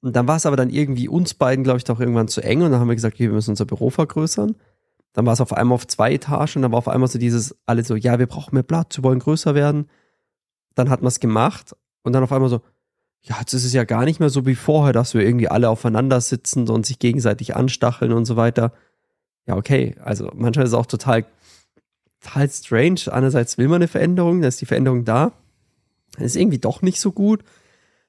Und 0.00 0.16
dann 0.16 0.26
war 0.26 0.36
es 0.36 0.46
aber 0.46 0.56
dann 0.56 0.70
irgendwie 0.70 1.08
uns 1.08 1.34
beiden, 1.34 1.64
glaube 1.64 1.78
ich, 1.78 1.84
doch 1.84 2.00
irgendwann 2.00 2.28
zu 2.28 2.40
eng. 2.40 2.62
Und 2.62 2.72
dann 2.72 2.80
haben 2.80 2.88
wir 2.88 2.94
gesagt, 2.94 3.14
okay, 3.14 3.24
wir 3.24 3.34
müssen 3.34 3.50
unser 3.50 3.66
Büro 3.66 3.90
vergrößern. 3.90 4.56
Dann 5.12 5.26
war 5.26 5.34
es 5.34 5.40
auf 5.40 5.52
einmal 5.52 5.74
auf 5.74 5.86
zwei 5.86 6.14
Etagen 6.14 6.56
und 6.56 6.62
dann 6.62 6.72
war 6.72 6.78
auf 6.78 6.88
einmal 6.88 7.08
so 7.08 7.18
dieses, 7.18 7.54
alle 7.66 7.84
so, 7.84 7.94
ja, 7.94 8.18
wir 8.18 8.26
brauchen 8.26 8.54
mehr 8.54 8.62
Platz, 8.62 8.96
wir 8.96 9.04
wollen 9.04 9.18
größer 9.18 9.54
werden. 9.54 9.88
Dann 10.74 10.88
hat 10.88 11.02
man 11.02 11.08
es 11.08 11.20
gemacht 11.20 11.76
und 12.02 12.14
dann 12.14 12.24
auf 12.24 12.32
einmal 12.32 12.48
so, 12.48 12.62
ja, 13.24 13.36
jetzt 13.38 13.52
ist 13.52 13.64
es 13.64 13.72
ja 13.72 13.84
gar 13.84 14.04
nicht 14.04 14.18
mehr 14.18 14.30
so 14.30 14.46
wie 14.46 14.56
vorher, 14.56 14.92
dass 14.92 15.14
wir 15.14 15.22
irgendwie 15.22 15.48
alle 15.48 15.68
aufeinander 15.68 16.20
sitzen 16.20 16.68
und 16.68 16.84
sich 16.84 16.98
gegenseitig 16.98 17.54
anstacheln 17.54 18.12
und 18.12 18.24
so 18.24 18.36
weiter. 18.36 18.72
Ja, 19.46 19.56
okay. 19.56 19.94
Also 20.02 20.30
manchmal 20.34 20.64
ist 20.64 20.72
es 20.72 20.78
auch 20.78 20.86
total, 20.86 21.24
total 22.20 22.50
strange. 22.50 23.00
Einerseits 23.12 23.58
will 23.58 23.68
man 23.68 23.76
eine 23.76 23.88
Veränderung, 23.88 24.40
dann 24.40 24.48
ist 24.48 24.60
die 24.60 24.66
Veränderung 24.66 25.04
da. 25.04 25.32
Das 26.16 26.26
ist 26.26 26.36
irgendwie 26.36 26.58
doch 26.58 26.82
nicht 26.82 27.00
so 27.00 27.12
gut, 27.12 27.44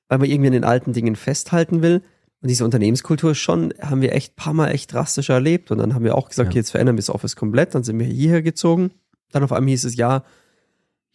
weil 0.07 0.17
man 0.17 0.29
irgendwie 0.29 0.47
an 0.47 0.53
den 0.53 0.63
alten 0.63 0.93
Dingen 0.93 1.15
festhalten 1.15 1.83
will. 1.83 2.01
Und 2.41 2.49
diese 2.49 2.65
Unternehmenskultur 2.65 3.35
schon, 3.35 3.73
haben 3.81 4.01
wir 4.01 4.13
echt 4.13 4.33
ein 4.33 4.35
paar 4.35 4.53
Mal 4.53 4.69
echt 4.69 4.93
drastisch 4.93 5.29
erlebt. 5.29 5.69
Und 5.69 5.77
dann 5.77 5.93
haben 5.93 6.03
wir 6.03 6.15
auch 6.15 6.27
gesagt, 6.27 6.47
ja. 6.47 6.49
okay, 6.49 6.59
jetzt 6.59 6.71
verändern 6.71 6.95
wir 6.95 7.01
das 7.01 7.09
Office 7.11 7.35
komplett. 7.35 7.75
Dann 7.75 7.83
sind 7.83 7.99
wir 7.99 8.07
hierher 8.07 8.41
gezogen. 8.41 8.91
Dann 9.31 9.43
auf 9.43 9.51
einmal 9.51 9.69
hieß 9.69 9.85
es, 9.85 9.95
ja, 9.95 10.23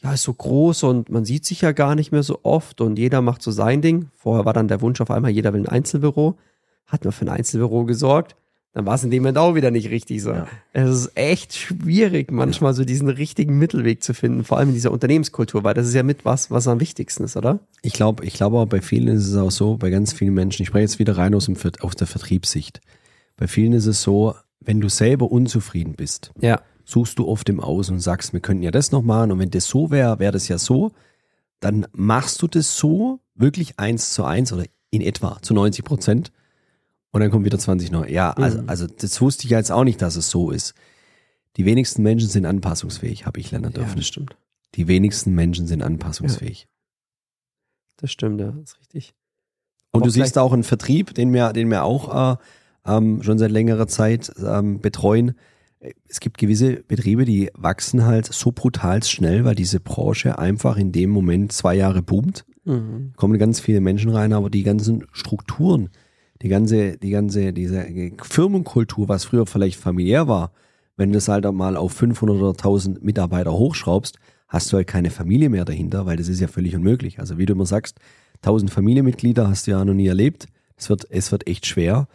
ja, 0.03 0.13
ist 0.13 0.23
so 0.23 0.33
groß 0.33 0.85
und 0.85 1.11
man 1.11 1.25
sieht 1.25 1.45
sich 1.45 1.63
ja 1.63 1.73
gar 1.73 1.95
nicht 1.95 2.13
mehr 2.13 2.23
so 2.23 2.41
oft 2.45 2.81
und 2.81 2.99
jeder 2.99 3.21
macht 3.21 3.43
so 3.43 3.51
sein 3.51 3.83
Ding. 3.83 4.11
Vorher 4.15 4.45
war 4.45 4.53
dann 4.53 4.69
der 4.69 4.81
Wunsch 4.81 5.01
auf 5.01 5.11
einmal, 5.11 5.31
jeder 5.31 5.53
will 5.53 5.63
ein 5.63 5.69
Einzelbüro. 5.69 6.37
Hat 6.87 7.05
man 7.05 7.13
für 7.13 7.25
ein 7.25 7.31
Einzelbüro 7.31 7.85
gesorgt. 7.85 8.37
Dann 8.75 8.87
war 8.87 8.95
es 8.95 9.03
in 9.03 9.11
dem 9.11 9.23
Moment 9.23 9.39
auch 9.39 9.55
wieder 9.55 9.71
nicht 9.71 9.91
richtig 9.91 10.23
so. 10.23 10.31
Ja. 10.31 10.47
Es 10.73 10.89
ist 10.91 11.17
echt 11.17 11.55
schwierig, 11.55 12.31
manchmal 12.31 12.75
so 12.75 12.85
diesen 12.85 13.09
richtigen 13.09 13.59
Mittelweg 13.59 14.05
zu 14.05 14.15
finden, 14.15 14.45
vor 14.45 14.59
allem 14.59 14.69
in 14.69 14.75
dieser 14.75 14.93
Unternehmenskultur, 14.93 15.65
weil 15.65 15.75
das 15.75 15.89
ist 15.89 15.95
ja 15.95 16.03
mit 16.03 16.25
was, 16.25 16.51
was 16.51 16.69
am 16.69 16.79
wichtigsten 16.79 17.25
ist, 17.25 17.37
oder? 17.37 17.59
Ich 17.83 17.95
glaube, 17.95 18.25
ich 18.25 18.35
glaube 18.35 18.59
auch 18.59 18.67
bei 18.67 18.81
vielen 18.81 19.09
ist 19.09 19.27
es 19.27 19.37
auch 19.37 19.51
so, 19.51 19.79
bei 19.79 19.91
ganz 19.91 20.13
vielen 20.13 20.35
Menschen, 20.35 20.63
ich 20.63 20.69
spreche 20.69 20.83
jetzt 20.83 20.99
wieder 20.99 21.17
rein 21.17 21.35
aus, 21.35 21.47
dem, 21.47 21.57
aus 21.81 21.97
der 21.97 22.07
Vertriebssicht. 22.07 22.81
Bei 23.37 23.49
vielen 23.49 23.73
ist 23.73 23.87
es 23.87 24.03
so, 24.03 24.35
wenn 24.61 24.81
du 24.81 24.89
selber 24.89 25.33
unzufrieden 25.33 25.95
bist, 25.95 26.31
ja 26.41 26.61
suchst 26.89 27.19
du 27.19 27.29
oft 27.29 27.49
im 27.51 27.61
Außen 27.61 27.95
und 27.95 28.01
sagst, 28.01 28.33
wir 28.33 28.41
könnten 28.41 28.63
ja 28.63 28.71
das 28.71 28.93
noch 28.93 29.03
machen 29.03 29.31
und 29.31 29.39
wenn 29.39 29.51
das 29.51 29.67
so 29.67 29.91
wäre, 29.91 30.19
wäre 30.19 30.33
das 30.33 30.49
ja 30.49 30.57
so, 30.57 30.93
dann 31.61 31.87
machst 31.93 32.41
du 32.41 32.47
das 32.47 32.79
so, 32.79 33.21
wirklich 33.35 33.79
eins 33.79 34.15
zu 34.15 34.25
eins 34.25 34.55
oder 34.55 34.65
in 34.91 35.03
etwa 35.03 35.39
zu 35.43 35.53
90 35.53 35.85
Prozent 35.85 36.33
und 37.11 37.21
dann 37.21 37.31
kommt 37.31 37.45
wieder 37.45 37.59
20 37.59 37.91
neu. 37.91 38.09
Ja, 38.09 38.31
also, 38.31 38.63
mhm. 38.63 38.69
also 38.71 38.87
das 38.87 39.21
wusste 39.21 39.45
ich 39.45 39.51
jetzt 39.51 39.71
auch 39.71 39.85
nicht, 39.85 40.01
dass 40.01 40.17
es 40.17 40.31
so 40.31 40.51
ist. 40.51 40.73
Die 41.59 41.67
wenigsten 41.67 42.03
Menschen 42.03 42.29
sind 42.29 42.47
anpassungsfähig, 42.47 43.27
habe 43.27 43.39
ich 43.39 43.51
lernen 43.51 43.75
dürfen. 43.75 43.91
Ja, 43.91 43.97
das 43.97 44.07
stimmt. 44.07 44.37
Die 44.75 44.89
wenigsten 44.89 45.35
Menschen 45.35 45.67
sind 45.67 45.83
anpassungsfähig. 45.83 46.63
Ja. 46.63 46.69
Das 47.99 48.13
stimmt, 48.13 48.41
ja, 48.41 48.53
das 48.53 48.71
ist 48.71 48.81
richtig. 48.81 49.15
Und 49.91 50.07
du 50.07 50.11
siehst 50.11 50.39
auch 50.39 50.55
einen 50.55 50.65
Vertrieb, 50.65 51.13
den 51.15 51.35
wir, 51.35 51.53
den 51.53 51.71
wir 51.71 51.85
auch 51.85 52.33
äh, 52.33 52.37
ähm, 52.87 53.23
schon 53.23 53.39
seit 53.39 53.51
längerer 53.51 53.89
Zeit 53.89 54.33
ähm, 54.39 54.81
betreuen 54.81 55.35
es 56.09 56.21
gibt 56.21 56.39
gewisse 56.39 56.83
Betriebe, 56.83 57.25
die 57.25 57.51
wachsen 57.55 58.05
halt 58.05 58.27
so 58.27 58.53
brutal 58.53 59.03
schnell, 59.03 59.45
weil 59.45 59.55
diese 59.55 59.81
Branche 59.81 60.39
einfach 60.39 60.77
in 60.77 60.93
dem 60.93 61.11
Moment 61.11 61.53
zwei 61.53 61.75
Jahre 61.77 62.03
boomt. 62.03 62.45
Mhm. 62.65 63.13
Kommen 63.17 63.39
ganz 63.39 63.61
viele 63.61 63.81
Menschen 63.81 64.11
rein, 64.11 64.33
aber 64.33 64.51
die 64.51 64.63
ganzen 64.63 65.07
Strukturen, 65.13 65.91
die 66.43 66.49
ganze, 66.49 66.99
die 66.99 67.11
ganze, 67.11 67.53
diese 67.53 67.87
Firmenkultur, 68.23 69.09
was 69.09 69.25
früher 69.25 69.47
vielleicht 69.47 69.79
familiär 69.79 70.29
war, 70.29 70.53
wenn 70.97 71.11
du 71.11 71.15
das 71.15 71.29
halt 71.29 71.51
mal 71.53 71.77
auf 71.77 71.93
500 71.93 72.37
oder 72.37 72.51
1000 72.51 73.05
Mitarbeiter 73.05 73.53
hochschraubst, 73.53 74.19
hast 74.49 74.73
du 74.73 74.79
halt 74.79 74.89
keine 74.89 75.11
Familie 75.11 75.49
mehr 75.49 75.65
dahinter, 75.65 76.07
weil 76.07 76.17
das 76.17 76.29
ist 76.29 76.41
ja 76.41 76.49
völlig 76.49 76.75
unmöglich. 76.75 77.21
Also 77.21 77.39
wie 77.39 77.47
du 77.47 77.53
immer 77.53 77.67
sagst, 77.67 77.99
1000 78.43 78.71
Familienmitglieder 78.71 79.49
hast 79.49 79.67
du 79.67 79.73
ja 79.73 79.85
noch 79.85 79.95
nie 79.95 80.09
erlebt. 80.09 80.47
Es 80.77 80.89
wird, 80.91 81.07
es 81.11 81.31
wird 81.31 81.47
echt 81.47 81.67
schwer. 81.67 82.09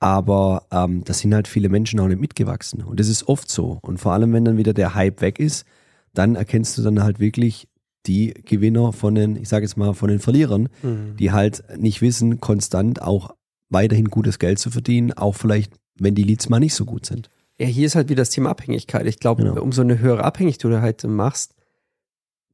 Aber 0.00 0.66
ähm, 0.70 1.02
da 1.04 1.12
sind 1.12 1.34
halt 1.34 1.48
viele 1.48 1.68
Menschen 1.68 1.98
auch 2.00 2.06
nicht 2.06 2.20
mitgewachsen. 2.20 2.82
Und 2.82 3.00
das 3.00 3.08
ist 3.08 3.28
oft 3.28 3.50
so. 3.50 3.78
Und 3.82 3.98
vor 3.98 4.12
allem, 4.12 4.32
wenn 4.32 4.44
dann 4.44 4.56
wieder 4.56 4.72
der 4.72 4.94
Hype 4.94 5.20
weg 5.20 5.40
ist, 5.40 5.66
dann 6.14 6.36
erkennst 6.36 6.78
du 6.78 6.82
dann 6.82 7.02
halt 7.02 7.18
wirklich 7.20 7.68
die 8.06 8.32
Gewinner 8.32 8.92
von 8.92 9.14
den, 9.14 9.36
ich 9.36 9.48
sage 9.48 9.64
jetzt 9.64 9.76
mal, 9.76 9.94
von 9.94 10.08
den 10.08 10.20
Verlierern, 10.20 10.68
mhm. 10.82 11.16
die 11.18 11.32
halt 11.32 11.64
nicht 11.76 12.00
wissen, 12.00 12.40
konstant 12.40 13.02
auch 13.02 13.34
weiterhin 13.68 14.06
gutes 14.06 14.38
Geld 14.38 14.58
zu 14.58 14.70
verdienen, 14.70 15.12
auch 15.12 15.34
vielleicht, 15.34 15.74
wenn 15.96 16.14
die 16.14 16.22
Leads 16.22 16.48
mal 16.48 16.60
nicht 16.60 16.74
so 16.74 16.84
gut 16.84 17.04
sind. 17.04 17.28
Ja, 17.60 17.66
hier 17.66 17.86
ist 17.86 17.96
halt 17.96 18.08
wieder 18.08 18.22
das 18.22 18.30
Thema 18.30 18.50
Abhängigkeit. 18.50 19.06
Ich 19.06 19.18
glaube, 19.18 19.42
genau. 19.42 19.60
umso 19.60 19.82
eine 19.82 19.98
höhere 19.98 20.24
Abhängigkeit 20.24 20.72
du 20.72 20.80
halt 20.80 21.04
machst, 21.04 21.54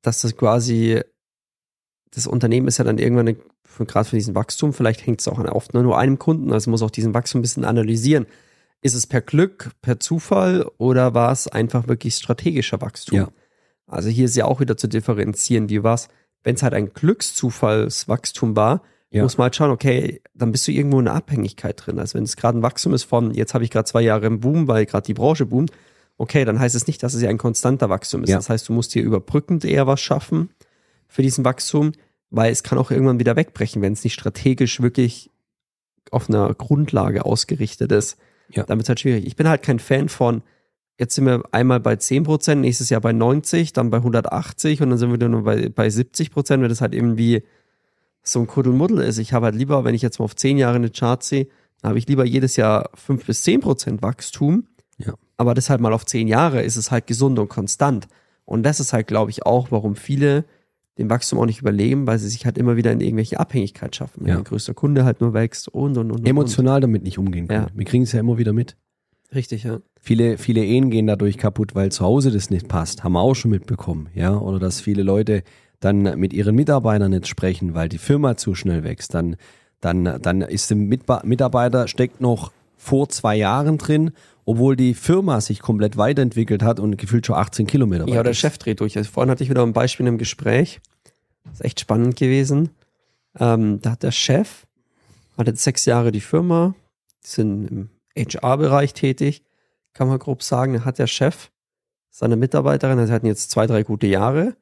dass 0.02 0.22
das 0.22 0.36
quasi, 0.36 1.00
das 2.10 2.26
Unternehmen 2.26 2.68
ist 2.68 2.78
ja 2.78 2.84
dann 2.84 2.98
irgendwann 2.98 3.28
eine 3.28 3.36
gerade 3.78 4.08
für 4.08 4.16
diesen 4.16 4.34
Wachstum, 4.34 4.72
vielleicht 4.72 5.06
hängt 5.06 5.20
es 5.20 5.28
auch 5.28 5.38
an 5.38 5.48
oft 5.48 5.74
nur 5.74 5.98
einem 5.98 6.18
Kunden, 6.18 6.52
also 6.52 6.70
muss 6.70 6.82
auch 6.82 6.90
diesen 6.90 7.14
Wachstum 7.14 7.40
ein 7.40 7.42
bisschen 7.42 7.64
analysieren. 7.64 8.26
Ist 8.80 8.94
es 8.94 9.06
per 9.06 9.20
Glück, 9.20 9.70
per 9.82 9.98
Zufall 9.98 10.66
oder 10.78 11.14
war 11.14 11.32
es 11.32 11.48
einfach 11.48 11.88
wirklich 11.88 12.14
strategischer 12.14 12.80
Wachstum? 12.80 13.18
Ja. 13.18 13.28
Also 13.86 14.08
hier 14.08 14.26
ist 14.26 14.36
ja 14.36 14.44
auch 14.44 14.60
wieder 14.60 14.76
zu 14.76 14.88
differenzieren, 14.88 15.68
wie 15.68 15.82
war 15.82 15.94
es, 15.94 16.08
wenn 16.42 16.54
es 16.54 16.62
halt 16.62 16.74
ein 16.74 16.92
Glückszufallswachstum 16.92 18.56
war, 18.56 18.82
ja. 19.10 19.22
muss 19.22 19.38
man 19.38 19.44
halt 19.44 19.56
schauen, 19.56 19.70
okay, 19.70 20.20
dann 20.34 20.52
bist 20.52 20.66
du 20.68 20.72
irgendwo 20.72 21.00
in 21.00 21.08
einer 21.08 21.16
Abhängigkeit 21.16 21.82
drin. 21.84 21.98
Also 21.98 22.14
wenn 22.14 22.24
es 22.24 22.36
gerade 22.36 22.58
ein 22.58 22.62
Wachstum 22.62 22.92
ist 22.94 23.04
von, 23.04 23.32
jetzt 23.32 23.54
habe 23.54 23.64
ich 23.64 23.70
gerade 23.70 23.86
zwei 23.86 24.02
Jahre 24.02 24.26
im 24.26 24.40
Boom, 24.40 24.68
weil 24.68 24.86
gerade 24.86 25.06
die 25.06 25.14
Branche 25.14 25.46
boomt, 25.46 25.70
okay, 26.16 26.44
dann 26.44 26.58
heißt 26.58 26.74
es 26.74 26.86
nicht, 26.86 27.02
dass 27.02 27.14
es 27.14 27.22
ja 27.22 27.30
ein 27.30 27.38
konstanter 27.38 27.88
Wachstum 27.88 28.24
ist. 28.24 28.30
Ja. 28.30 28.36
Das 28.36 28.50
heißt, 28.50 28.68
du 28.68 28.72
musst 28.72 28.92
hier 28.92 29.02
überbrückend 29.02 29.64
eher 29.64 29.86
was 29.86 30.00
schaffen 30.00 30.50
für 31.08 31.22
diesen 31.22 31.44
Wachstum 31.44 31.92
weil 32.30 32.52
es 32.52 32.62
kann 32.62 32.78
auch 32.78 32.90
irgendwann 32.90 33.20
wieder 33.20 33.36
wegbrechen, 33.36 33.82
wenn 33.82 33.92
es 33.92 34.04
nicht 34.04 34.14
strategisch 34.14 34.80
wirklich 34.80 35.30
auf 36.10 36.28
einer 36.28 36.52
Grundlage 36.54 37.24
ausgerichtet 37.24 37.92
ist. 37.92 38.18
Ja. 38.50 38.64
Dann 38.64 38.78
wird 38.78 38.84
es 38.84 38.88
halt 38.88 39.00
schwierig. 39.00 39.26
Ich 39.26 39.36
bin 39.36 39.48
halt 39.48 39.62
kein 39.62 39.78
Fan 39.78 40.08
von, 40.08 40.42
jetzt 40.98 41.14
sind 41.14 41.26
wir 41.26 41.42
einmal 41.52 41.80
bei 41.80 41.94
10%, 41.94 42.56
nächstes 42.56 42.90
Jahr 42.90 43.00
bei 43.00 43.12
90, 43.12 43.72
dann 43.72 43.90
bei 43.90 43.98
180 43.98 44.82
und 44.82 44.90
dann 44.90 44.98
sind 44.98 45.10
wir 45.10 45.14
wieder 45.14 45.28
nur 45.28 45.44
bei, 45.44 45.68
bei 45.68 45.88
70% 45.88 46.60
weil 46.60 46.68
das 46.68 46.80
halt 46.80 46.94
irgendwie 46.94 47.42
so 48.22 48.40
ein 48.40 48.46
Kuddelmuddel 48.46 49.00
ist. 49.00 49.18
Ich 49.18 49.32
habe 49.32 49.46
halt 49.46 49.54
lieber, 49.54 49.84
wenn 49.84 49.94
ich 49.94 50.02
jetzt 50.02 50.18
mal 50.18 50.24
auf 50.24 50.36
10 50.36 50.56
Jahre 50.56 50.76
eine 50.76 50.90
Chart 50.90 51.22
sehe, 51.22 51.48
dann 51.80 51.90
habe 51.90 51.98
ich 51.98 52.08
lieber 52.08 52.24
jedes 52.24 52.56
Jahr 52.56 52.90
5 52.94 53.26
bis 53.26 53.44
10% 53.44 54.02
Wachstum. 54.02 54.66
Ja. 54.98 55.14
Aber 55.36 55.54
das 55.54 55.68
halt 55.68 55.80
mal 55.80 55.92
auf 55.92 56.06
10 56.06 56.28
Jahre 56.28 56.62
ist 56.62 56.76
es 56.76 56.90
halt 56.90 57.06
gesund 57.06 57.38
und 57.38 57.48
konstant. 57.48 58.08
Und 58.46 58.62
das 58.62 58.80
ist 58.80 58.92
halt, 58.92 59.06
glaube 59.06 59.30
ich, 59.30 59.44
auch, 59.44 59.70
warum 59.70 59.96
viele 59.96 60.44
dem 60.98 61.10
Wachstum 61.10 61.38
auch 61.38 61.46
nicht 61.46 61.60
überleben, 61.60 62.06
weil 62.06 62.18
sie 62.18 62.28
sich 62.28 62.46
halt 62.46 62.56
immer 62.56 62.76
wieder 62.76 62.92
in 62.92 63.00
irgendwelche 63.00 63.40
Abhängigkeit 63.40 63.96
schaffen. 63.96 64.22
Wenn 64.22 64.28
ja. 64.28 64.38
ein 64.38 64.44
größter 64.44 64.74
Kunde 64.74 65.04
halt 65.04 65.20
nur 65.20 65.34
wächst 65.34 65.68
und 65.68 65.98
und 65.98 66.12
und. 66.12 66.28
Emotional 66.28 66.76
und. 66.76 66.82
damit 66.82 67.02
nicht 67.02 67.18
umgehen 67.18 67.48
können. 67.48 67.64
Ja. 67.64 67.68
Wir 67.74 67.84
kriegen 67.84 68.04
es 68.04 68.12
ja 68.12 68.20
immer 68.20 68.38
wieder 68.38 68.52
mit. 68.52 68.76
Richtig, 69.34 69.64
ja. 69.64 69.80
Viele, 70.00 70.38
viele 70.38 70.64
Ehen 70.64 70.90
gehen 70.90 71.06
dadurch 71.06 71.38
kaputt, 71.38 71.74
weil 71.74 71.90
zu 71.90 72.04
Hause 72.04 72.30
das 72.30 72.50
nicht 72.50 72.68
passt. 72.68 73.02
Haben 73.02 73.14
wir 73.14 73.20
auch 73.20 73.34
schon 73.34 73.50
mitbekommen, 73.50 74.08
ja. 74.14 74.36
Oder 74.36 74.58
dass 74.58 74.80
viele 74.80 75.02
Leute 75.02 75.42
dann 75.80 76.18
mit 76.18 76.32
ihren 76.32 76.54
Mitarbeitern 76.54 77.10
nicht 77.10 77.26
sprechen, 77.26 77.74
weil 77.74 77.88
die 77.88 77.98
Firma 77.98 78.36
zu 78.36 78.54
schnell 78.54 78.84
wächst. 78.84 79.14
Dann, 79.14 79.36
dann, 79.80 80.04
dann 80.22 80.40
ist 80.40 80.70
der 80.70 80.76
Mitarbeiter 80.76 81.88
steckt 81.88 82.20
noch 82.20 82.52
vor 82.84 83.08
zwei 83.08 83.34
Jahren 83.36 83.78
drin 83.78 84.12
obwohl 84.46 84.76
die 84.76 84.92
Firma 84.92 85.40
sich 85.40 85.60
komplett 85.60 85.96
weiterentwickelt 85.96 86.62
hat 86.62 86.78
und 86.78 86.98
gefühlt 86.98 87.24
schon 87.26 87.36
18 87.36 87.66
Kilometer 87.66 88.04
weit 88.06 88.12
Ja, 88.12 88.22
der 88.22 88.34
Chef 88.34 88.58
dreht 88.58 88.80
durch. 88.80 88.94
Also 88.98 89.10
vorhin 89.10 89.30
hatte 89.30 89.42
ich 89.42 89.48
wieder 89.48 89.62
ein 89.62 89.72
Beispiel 89.72 90.06
im 90.06 90.18
Gespräch. 90.18 90.80
Das 91.44 91.54
ist 91.54 91.64
echt 91.64 91.80
spannend 91.80 92.16
gewesen. 92.16 92.68
Ähm, 93.40 93.80
da 93.80 93.92
hat 93.92 94.02
der 94.02 94.12
Chef, 94.12 94.66
hat 95.38 95.46
jetzt 95.46 95.62
sechs 95.64 95.86
Jahre 95.86 96.12
die 96.12 96.20
Firma, 96.20 96.74
sind 97.22 97.68
im 97.70 97.88
HR-Bereich 98.18 98.92
tätig, 98.92 99.42
kann 99.94 100.08
man 100.08 100.18
grob 100.18 100.42
sagen. 100.42 100.74
Da 100.74 100.84
hat 100.84 100.98
der 100.98 101.06
Chef 101.06 101.50
seine 102.10 102.36
Mitarbeiterin, 102.36 102.98
also 102.98 103.14
hatten 103.14 103.26
jetzt 103.26 103.50
zwei, 103.50 103.66
drei 103.66 103.82
gute 103.82 104.06
Jahre, 104.06 104.56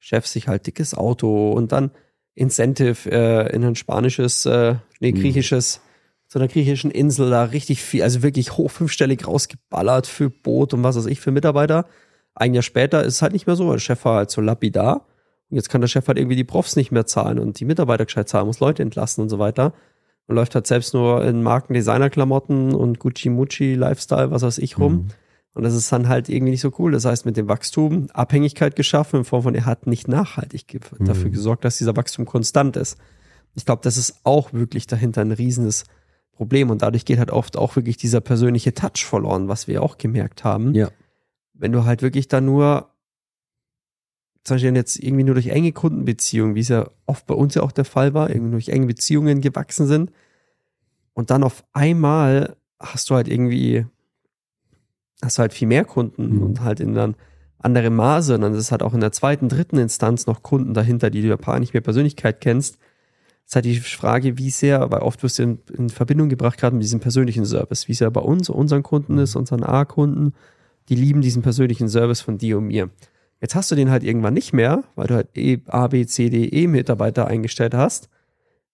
Chef 0.00 0.26
sich 0.26 0.48
halt 0.48 0.66
dickes 0.66 0.94
Auto 0.94 1.52
und 1.52 1.70
dann 1.70 1.92
Incentive 2.34 3.08
äh, 3.10 3.54
in 3.54 3.62
ein 3.64 3.76
spanisches, 3.76 4.46
äh, 4.46 4.74
nee, 4.98 5.12
Mhm. 5.12 5.20
griechisches, 5.20 5.80
zu 6.28 6.38
einer 6.38 6.48
griechischen 6.48 6.90
Insel 6.90 7.30
da 7.30 7.44
richtig 7.44 7.82
viel, 7.82 8.02
also 8.02 8.22
wirklich 8.22 8.56
hoch 8.56 8.70
fünfstellig 8.70 9.26
rausgeballert 9.26 10.06
für 10.06 10.30
Boot 10.30 10.74
und 10.74 10.82
was 10.82 10.96
weiß 10.96 11.06
ich 11.06 11.20
für 11.20 11.30
Mitarbeiter. 11.30 11.86
Ein 12.34 12.54
Jahr 12.54 12.62
später 12.62 13.02
ist 13.02 13.14
es 13.14 13.22
halt 13.22 13.32
nicht 13.32 13.46
mehr 13.46 13.56
so, 13.56 13.66
weil 13.66 13.76
der 13.76 13.80
Chef 13.80 14.04
war 14.04 14.16
halt 14.16 14.30
so 14.30 14.40
lapidar. 14.40 15.06
Und 15.50 15.56
jetzt 15.56 15.70
kann 15.70 15.80
der 15.80 15.88
Chef 15.88 16.06
halt 16.06 16.18
irgendwie 16.18 16.36
die 16.36 16.44
Profs 16.44 16.76
nicht 16.76 16.92
mehr 16.92 17.06
zahlen 17.06 17.38
und 17.38 17.58
die 17.58 17.64
Mitarbeiter 17.64 18.04
gescheit 18.04 18.28
zahlen, 18.28 18.46
muss 18.46 18.60
Leute 18.60 18.82
entlassen 18.82 19.22
und 19.22 19.30
so 19.30 19.38
weiter. 19.38 19.72
Und 20.26 20.36
läuft 20.36 20.54
halt 20.54 20.66
selbst 20.66 20.92
nur 20.92 21.24
in 21.24 21.42
Markendesignerklamotten 21.42 22.74
und 22.74 22.98
Gucci-Mucci, 22.98 23.74
Lifestyle, 23.74 24.30
was 24.30 24.42
weiß 24.42 24.58
ich 24.58 24.78
rum. 24.78 24.92
Mhm. 24.92 25.08
Und 25.54 25.62
das 25.62 25.74
ist 25.74 25.90
dann 25.90 26.08
halt 26.08 26.28
irgendwie 26.28 26.50
nicht 26.50 26.60
so 26.60 26.70
cool. 26.78 26.92
Das 26.92 27.06
heißt, 27.06 27.24
mit 27.24 27.38
dem 27.38 27.48
Wachstum 27.48 28.08
Abhängigkeit 28.12 28.76
geschaffen 28.76 29.20
in 29.20 29.24
Form 29.24 29.42
von, 29.44 29.54
er 29.54 29.64
hat 29.64 29.86
nicht 29.86 30.06
nachhaltig 30.06 30.68
ge 30.68 30.80
Mhm. 30.98 31.06
dafür 31.06 31.30
gesorgt, 31.30 31.64
dass 31.64 31.78
dieser 31.78 31.96
Wachstum 31.96 32.26
konstant 32.26 32.76
ist. 32.76 32.98
Ich 33.54 33.64
glaube, 33.64 33.80
das 33.82 33.96
ist 33.96 34.20
auch 34.24 34.52
wirklich 34.52 34.86
dahinter 34.86 35.22
ein 35.22 35.32
riesenes 35.32 35.84
Problem. 36.38 36.70
Und 36.70 36.82
dadurch 36.82 37.04
geht 37.04 37.18
halt 37.18 37.32
oft 37.32 37.56
auch 37.56 37.74
wirklich 37.74 37.96
dieser 37.96 38.20
persönliche 38.20 38.72
Touch 38.72 39.04
verloren, 39.04 39.48
was 39.48 39.66
wir 39.66 39.82
auch 39.82 39.98
gemerkt 39.98 40.44
haben. 40.44 40.72
Ja. 40.72 40.88
Wenn 41.52 41.72
du 41.72 41.84
halt 41.84 42.00
wirklich 42.00 42.28
da 42.28 42.40
nur, 42.40 42.88
zum 44.44 44.54
Beispiel 44.54 44.74
jetzt 44.76 45.02
irgendwie 45.02 45.24
nur 45.24 45.34
durch 45.34 45.48
enge 45.48 45.72
Kundenbeziehungen, 45.72 46.54
wie 46.54 46.60
es 46.60 46.68
ja 46.68 46.88
oft 47.06 47.26
bei 47.26 47.34
uns 47.34 47.56
ja 47.56 47.62
auch 47.62 47.72
der 47.72 47.84
Fall 47.84 48.14
war, 48.14 48.30
irgendwie 48.30 48.52
durch 48.52 48.68
enge 48.68 48.86
Beziehungen 48.86 49.40
gewachsen 49.40 49.88
sind. 49.88 50.12
Und 51.12 51.30
dann 51.30 51.42
auf 51.42 51.64
einmal 51.72 52.56
hast 52.78 53.10
du 53.10 53.16
halt 53.16 53.26
irgendwie, 53.26 53.84
hast 55.20 55.38
du 55.38 55.40
halt 55.40 55.52
viel 55.52 55.66
mehr 55.66 55.84
Kunden 55.84 56.36
Mhm. 56.36 56.42
und 56.42 56.60
halt 56.60 56.78
in 56.78 56.94
dann 56.94 57.16
andere 57.58 57.90
Maße. 57.90 58.36
Und 58.36 58.42
dann 58.42 58.54
ist 58.54 58.70
halt 58.70 58.84
auch 58.84 58.94
in 58.94 59.00
der 59.00 59.10
zweiten, 59.10 59.48
dritten 59.48 59.78
Instanz 59.78 60.28
noch 60.28 60.44
Kunden 60.44 60.72
dahinter, 60.74 61.10
die 61.10 61.22
du 61.22 61.28
ja 61.28 61.36
paar 61.36 61.58
nicht 61.58 61.74
mehr 61.74 61.82
Persönlichkeit 61.82 62.40
kennst. 62.40 62.78
Das 63.48 63.52
ist 63.52 63.56
halt 63.56 63.64
die 63.64 63.80
Frage, 63.80 64.36
wie 64.36 64.50
sehr, 64.50 64.90
weil 64.90 65.00
oft 65.00 65.22
wirst 65.22 65.38
du 65.38 65.42
in, 65.44 65.58
in 65.74 65.88
Verbindung 65.88 66.28
gebracht, 66.28 66.58
gerade 66.58 66.76
mit 66.76 66.82
diesem 66.82 67.00
persönlichen 67.00 67.46
Service, 67.46 67.88
wie 67.88 67.92
es 67.92 67.98
ja 68.00 68.10
bei 68.10 68.20
uns, 68.20 68.50
unseren 68.50 68.82
Kunden 68.82 69.16
ist, 69.16 69.36
unseren 69.36 69.62
A-Kunden, 69.62 70.34
die 70.90 70.94
lieben 70.94 71.22
diesen 71.22 71.40
persönlichen 71.40 71.88
Service 71.88 72.20
von 72.20 72.36
dir 72.36 72.58
und 72.58 72.66
mir. 72.66 72.90
Jetzt 73.40 73.54
hast 73.54 73.70
du 73.70 73.74
den 73.74 73.90
halt 73.90 74.04
irgendwann 74.04 74.34
nicht 74.34 74.52
mehr, 74.52 74.84
weil 74.96 75.06
du 75.06 75.14
halt 75.14 75.28
E, 75.34 75.60
A, 75.66 75.86
B, 75.86 76.04
C, 76.04 76.28
D, 76.28 76.44
E 76.44 76.66
Mitarbeiter 76.66 77.26
eingestellt 77.26 77.72
hast. 77.72 78.10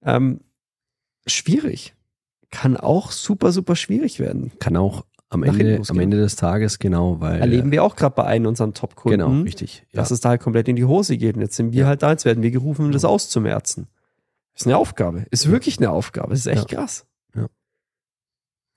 Ähm, 0.04 0.40
schwierig. 1.26 1.94
Kann 2.50 2.76
auch 2.76 3.12
super, 3.12 3.52
super 3.52 3.76
schwierig 3.76 4.18
werden. 4.18 4.52
Kann 4.58 4.76
auch 4.76 5.04
am 5.28 5.42
Ende, 5.44 5.82
am 5.88 5.98
Ende 6.00 6.16
des 6.16 6.34
Tages, 6.36 6.78
genau, 6.80 7.20
weil. 7.20 7.40
Erleben 7.40 7.70
wir 7.70 7.82
auch 7.84 7.94
gerade 7.94 8.14
bei 8.16 8.24
einem 8.24 8.46
unserer 8.46 8.72
Top-Kunden, 8.72 9.18
Genau, 9.18 9.42
richtig. 9.42 9.84
Ja. 9.92 10.00
dass 10.00 10.10
es 10.10 10.20
da 10.20 10.30
halt 10.30 10.40
komplett 10.40 10.66
in 10.68 10.76
die 10.76 10.84
Hose 10.84 11.16
geht. 11.16 11.36
Und 11.36 11.42
jetzt 11.42 11.56
sind 11.56 11.72
wir 11.72 11.82
Ja. 11.82 11.86
halt 11.86 12.02
da, 12.02 12.10
jetzt 12.10 12.24
werden 12.24 12.42
wir 12.42 12.50
gerufen, 12.50 12.86
um 12.86 12.92
das 12.92 13.04
auszumerzen. 13.04 13.86
Ist 14.54 14.66
eine 14.66 14.76
Aufgabe. 14.76 15.26
Ist 15.30 15.50
wirklich 15.50 15.78
eine 15.78 15.90
Aufgabe. 15.90 16.32
Ist 16.32 16.46
echt 16.46 16.68
krass. 16.68 17.06
Ja. 17.34 17.48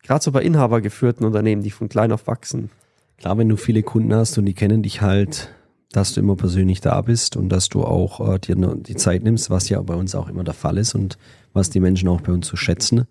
Gerade 0.04 0.24
so 0.24 0.32
bei 0.32 0.42
inhabergeführten 0.42 1.26
Unternehmen, 1.26 1.62
die 1.62 1.72
von 1.72 1.90
klein 1.90 2.12
auf 2.12 2.28
wachsen. 2.28 2.72
Klar, 3.18 3.38
wenn 3.38 3.50
du 3.50 3.58
viele 3.58 3.84
Kunden 3.84 4.14
hast 4.14 4.38
und 4.38 4.46
die 4.46 4.54
kennen 4.54 4.84
dich 4.84 5.02
halt, 5.02 5.50
dass 5.92 6.14
du 6.14 6.22
immer 6.22 6.36
persönlich 6.36 6.82
da 6.82 7.02
bist 7.02 7.36
und 7.38 7.50
dass 7.50 7.70
du 7.70 7.84
auch 7.84 8.34
äh, 8.34 8.40
dir 8.40 8.56
nur 8.56 8.76
die 8.76 8.96
Zeit 8.96 9.24
nimmst, 9.24 9.50
was 9.50 9.70
ja 9.70 9.82
bei 9.82 9.96
uns 9.96 10.16
auch 10.16 10.28
immer 10.30 10.44
der 10.44 10.54
Fall 10.54 10.78
ist 10.78 10.96
und 10.96 11.18
was 11.54 11.70
die 11.70 11.80
Menschen 11.80 12.10
auch 12.10 12.22
bei 12.22 12.32
uns 12.32 12.48
zu 12.48 12.58
schätzen. 12.58 13.08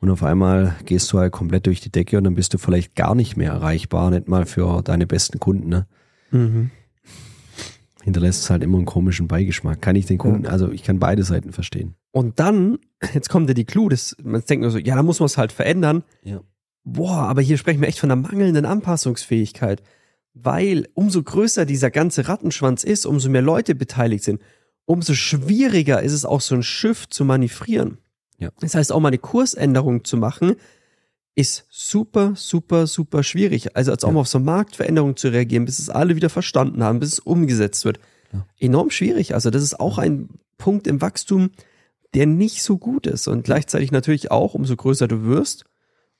Und 0.00 0.10
auf 0.10 0.22
einmal 0.22 0.76
gehst 0.84 1.12
du 1.12 1.18
halt 1.18 1.32
komplett 1.32 1.66
durch 1.66 1.80
die 1.80 1.90
Decke 1.90 2.18
und 2.18 2.24
dann 2.24 2.34
bist 2.34 2.54
du 2.54 2.58
vielleicht 2.58 2.94
gar 2.94 3.14
nicht 3.14 3.36
mehr 3.36 3.52
erreichbar, 3.52 4.10
nicht 4.10 4.28
mal 4.28 4.46
für 4.46 4.82
deine 4.82 5.06
besten 5.06 5.40
Kunden. 5.40 5.68
Ne? 5.68 5.86
Hinterlässt 8.02 8.44
es 8.44 8.50
halt 8.50 8.62
immer 8.62 8.78
einen 8.78 8.86
komischen 8.86 9.28
Beigeschmack. 9.28 9.82
Kann 9.82 9.96
ich 9.96 10.06
den 10.06 10.18
Kunden, 10.18 10.46
also 10.46 10.70
ich 10.70 10.82
kann 10.82 10.98
beide 10.98 11.24
Seiten 11.24 11.52
verstehen. 11.52 11.94
Und 12.12 12.38
dann, 12.38 12.78
jetzt 13.14 13.28
kommt 13.28 13.48
ja 13.48 13.54
die 13.54 13.64
Clou, 13.64 13.88
das, 13.88 14.16
man 14.22 14.42
denkt 14.42 14.62
nur 14.62 14.70
so, 14.70 14.78
ja, 14.78 14.94
da 14.94 15.02
muss 15.02 15.20
man 15.20 15.26
es 15.26 15.38
halt 15.38 15.52
verändern. 15.52 16.04
Ja. 16.22 16.40
Boah, 16.84 17.22
aber 17.22 17.42
hier 17.42 17.58
sprechen 17.58 17.80
wir 17.80 17.88
echt 17.88 18.00
von 18.00 18.08
der 18.08 18.16
mangelnden 18.16 18.64
Anpassungsfähigkeit. 18.64 19.82
Weil 20.34 20.88
umso 20.94 21.22
größer 21.22 21.66
dieser 21.66 21.90
ganze 21.90 22.28
Rattenschwanz 22.28 22.84
ist, 22.84 23.06
umso 23.06 23.28
mehr 23.28 23.42
Leute 23.42 23.74
beteiligt 23.74 24.24
sind, 24.24 24.40
umso 24.84 25.14
schwieriger 25.14 26.02
ist 26.02 26.12
es 26.12 26.24
auch 26.24 26.40
so 26.40 26.54
ein 26.54 26.62
Schiff 26.62 27.08
zu 27.08 27.24
manövrieren. 27.24 27.98
Ja. 28.38 28.50
Das 28.60 28.74
heißt, 28.74 28.92
auch 28.92 29.00
mal 29.00 29.08
eine 29.08 29.18
Kursänderung 29.18 30.04
zu 30.04 30.16
machen, 30.16 30.54
ist 31.38 31.66
super, 31.70 32.32
super, 32.34 32.88
super 32.88 33.22
schwierig. 33.22 33.76
Also 33.76 33.92
als 33.92 34.02
auch 34.02 34.10
mal 34.10 34.20
auf 34.20 34.28
so 34.28 34.38
eine 34.38 34.44
Marktveränderung 34.46 35.16
zu 35.16 35.28
reagieren, 35.28 35.66
bis 35.66 35.78
es 35.78 35.88
alle 35.88 36.16
wieder 36.16 36.30
verstanden 36.30 36.82
haben, 36.82 36.98
bis 36.98 37.12
es 37.12 37.18
umgesetzt 37.20 37.84
wird. 37.84 38.00
Ja. 38.32 38.44
Enorm 38.58 38.90
schwierig. 38.90 39.34
Also 39.34 39.50
das 39.50 39.62
ist 39.62 39.78
auch 39.78 39.98
ein 39.98 40.30
Punkt 40.56 40.88
im 40.88 41.00
Wachstum, 41.00 41.50
der 42.12 42.26
nicht 42.26 42.64
so 42.64 42.76
gut 42.76 43.06
ist. 43.06 43.28
Und 43.28 43.44
gleichzeitig 43.44 43.92
natürlich 43.92 44.32
auch, 44.32 44.54
umso 44.54 44.74
größer 44.74 45.06
du 45.06 45.26
wirst, 45.26 45.64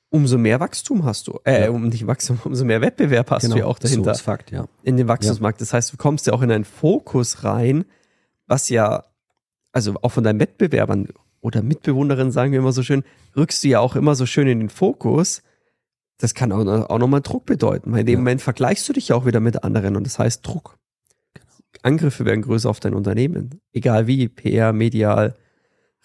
umso 0.08 0.38
mehr 0.38 0.60
Wachstum 0.60 1.04
hast 1.04 1.26
du. 1.26 1.40
Äh, 1.44 1.64
Ja. 1.64 1.70
um 1.70 1.88
nicht 1.88 2.06
Wachstum, 2.06 2.38
umso 2.44 2.64
mehr 2.64 2.80
Wettbewerb 2.80 3.28
hast 3.32 3.50
du 3.50 3.56
ja 3.56 3.64
auch 3.64 3.80
dahinter 3.80 4.04
So 4.14 4.18
ist 4.18 4.20
Fakt, 4.20 4.52
ja. 4.52 4.68
in 4.84 4.96
den 4.96 5.08
Wachstumsmarkt. 5.08 5.60
Das 5.60 5.72
heißt, 5.72 5.92
du 5.92 5.96
kommst 5.96 6.28
ja 6.28 6.32
auch 6.32 6.42
in 6.42 6.52
einen 6.52 6.64
Fokus 6.64 7.42
rein, 7.42 7.86
was 8.46 8.68
ja, 8.68 9.02
also 9.72 9.96
auch 10.00 10.10
von 10.12 10.22
deinen 10.22 10.38
Wettbewerbern 10.38 11.08
oder 11.40 11.62
Mitbewohnerinnen, 11.62 12.32
sagen 12.32 12.52
wir 12.52 12.58
immer 12.58 12.72
so 12.72 12.82
schön, 12.82 13.04
rückst 13.36 13.62
du 13.64 13.68
ja 13.68 13.80
auch 13.80 13.96
immer 13.96 14.14
so 14.14 14.26
schön 14.26 14.48
in 14.48 14.58
den 14.60 14.68
Fokus. 14.68 15.42
Das 16.18 16.34
kann 16.34 16.50
auch, 16.52 16.66
auch 16.66 16.98
nochmal 16.98 17.20
Druck 17.20 17.46
bedeuten. 17.46 17.92
Weil 17.92 18.00
in 18.00 18.06
dem 18.06 18.12
Ja. 18.14 18.18
Moment 18.18 18.42
vergleichst 18.42 18.88
du 18.88 18.92
dich 18.92 19.08
ja 19.08 19.16
auch 19.16 19.26
wieder 19.26 19.40
mit 19.40 19.62
anderen 19.62 19.96
und 19.96 20.04
das 20.04 20.18
heißt 20.18 20.46
Druck. 20.46 20.78
Angriffe 21.82 22.24
werden 22.24 22.42
größer 22.42 22.68
auf 22.68 22.80
dein 22.80 22.94
Unternehmen. 22.94 23.60
Egal 23.72 24.06
wie, 24.08 24.28
PR, 24.28 24.72
medial, 24.72 25.36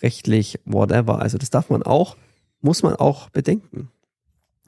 rechtlich, 0.02 0.60
whatever. 0.66 1.20
Also 1.20 1.38
das 1.38 1.50
darf 1.50 1.70
man 1.70 1.82
auch, 1.82 2.16
muss 2.62 2.84
man 2.84 2.96
auch 2.96 3.30
bedenken. 3.30 3.90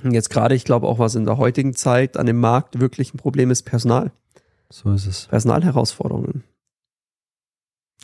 Und 0.03 0.13
jetzt 0.13 0.29
gerade, 0.29 0.55
ich 0.55 0.65
glaube 0.65 0.87
auch, 0.87 0.97
was 0.97 1.15
in 1.15 1.25
der 1.25 1.37
heutigen 1.37 1.73
Zeit 1.75 2.17
an 2.17 2.25
dem 2.25 2.39
Markt 2.39 2.79
wirklich 2.79 3.13
ein 3.13 3.17
Problem 3.17 3.51
ist, 3.51 3.63
Personal. 3.63 4.11
So 4.69 4.91
ist 4.91 5.05
es. 5.05 5.27
Personalherausforderungen. 5.27 6.43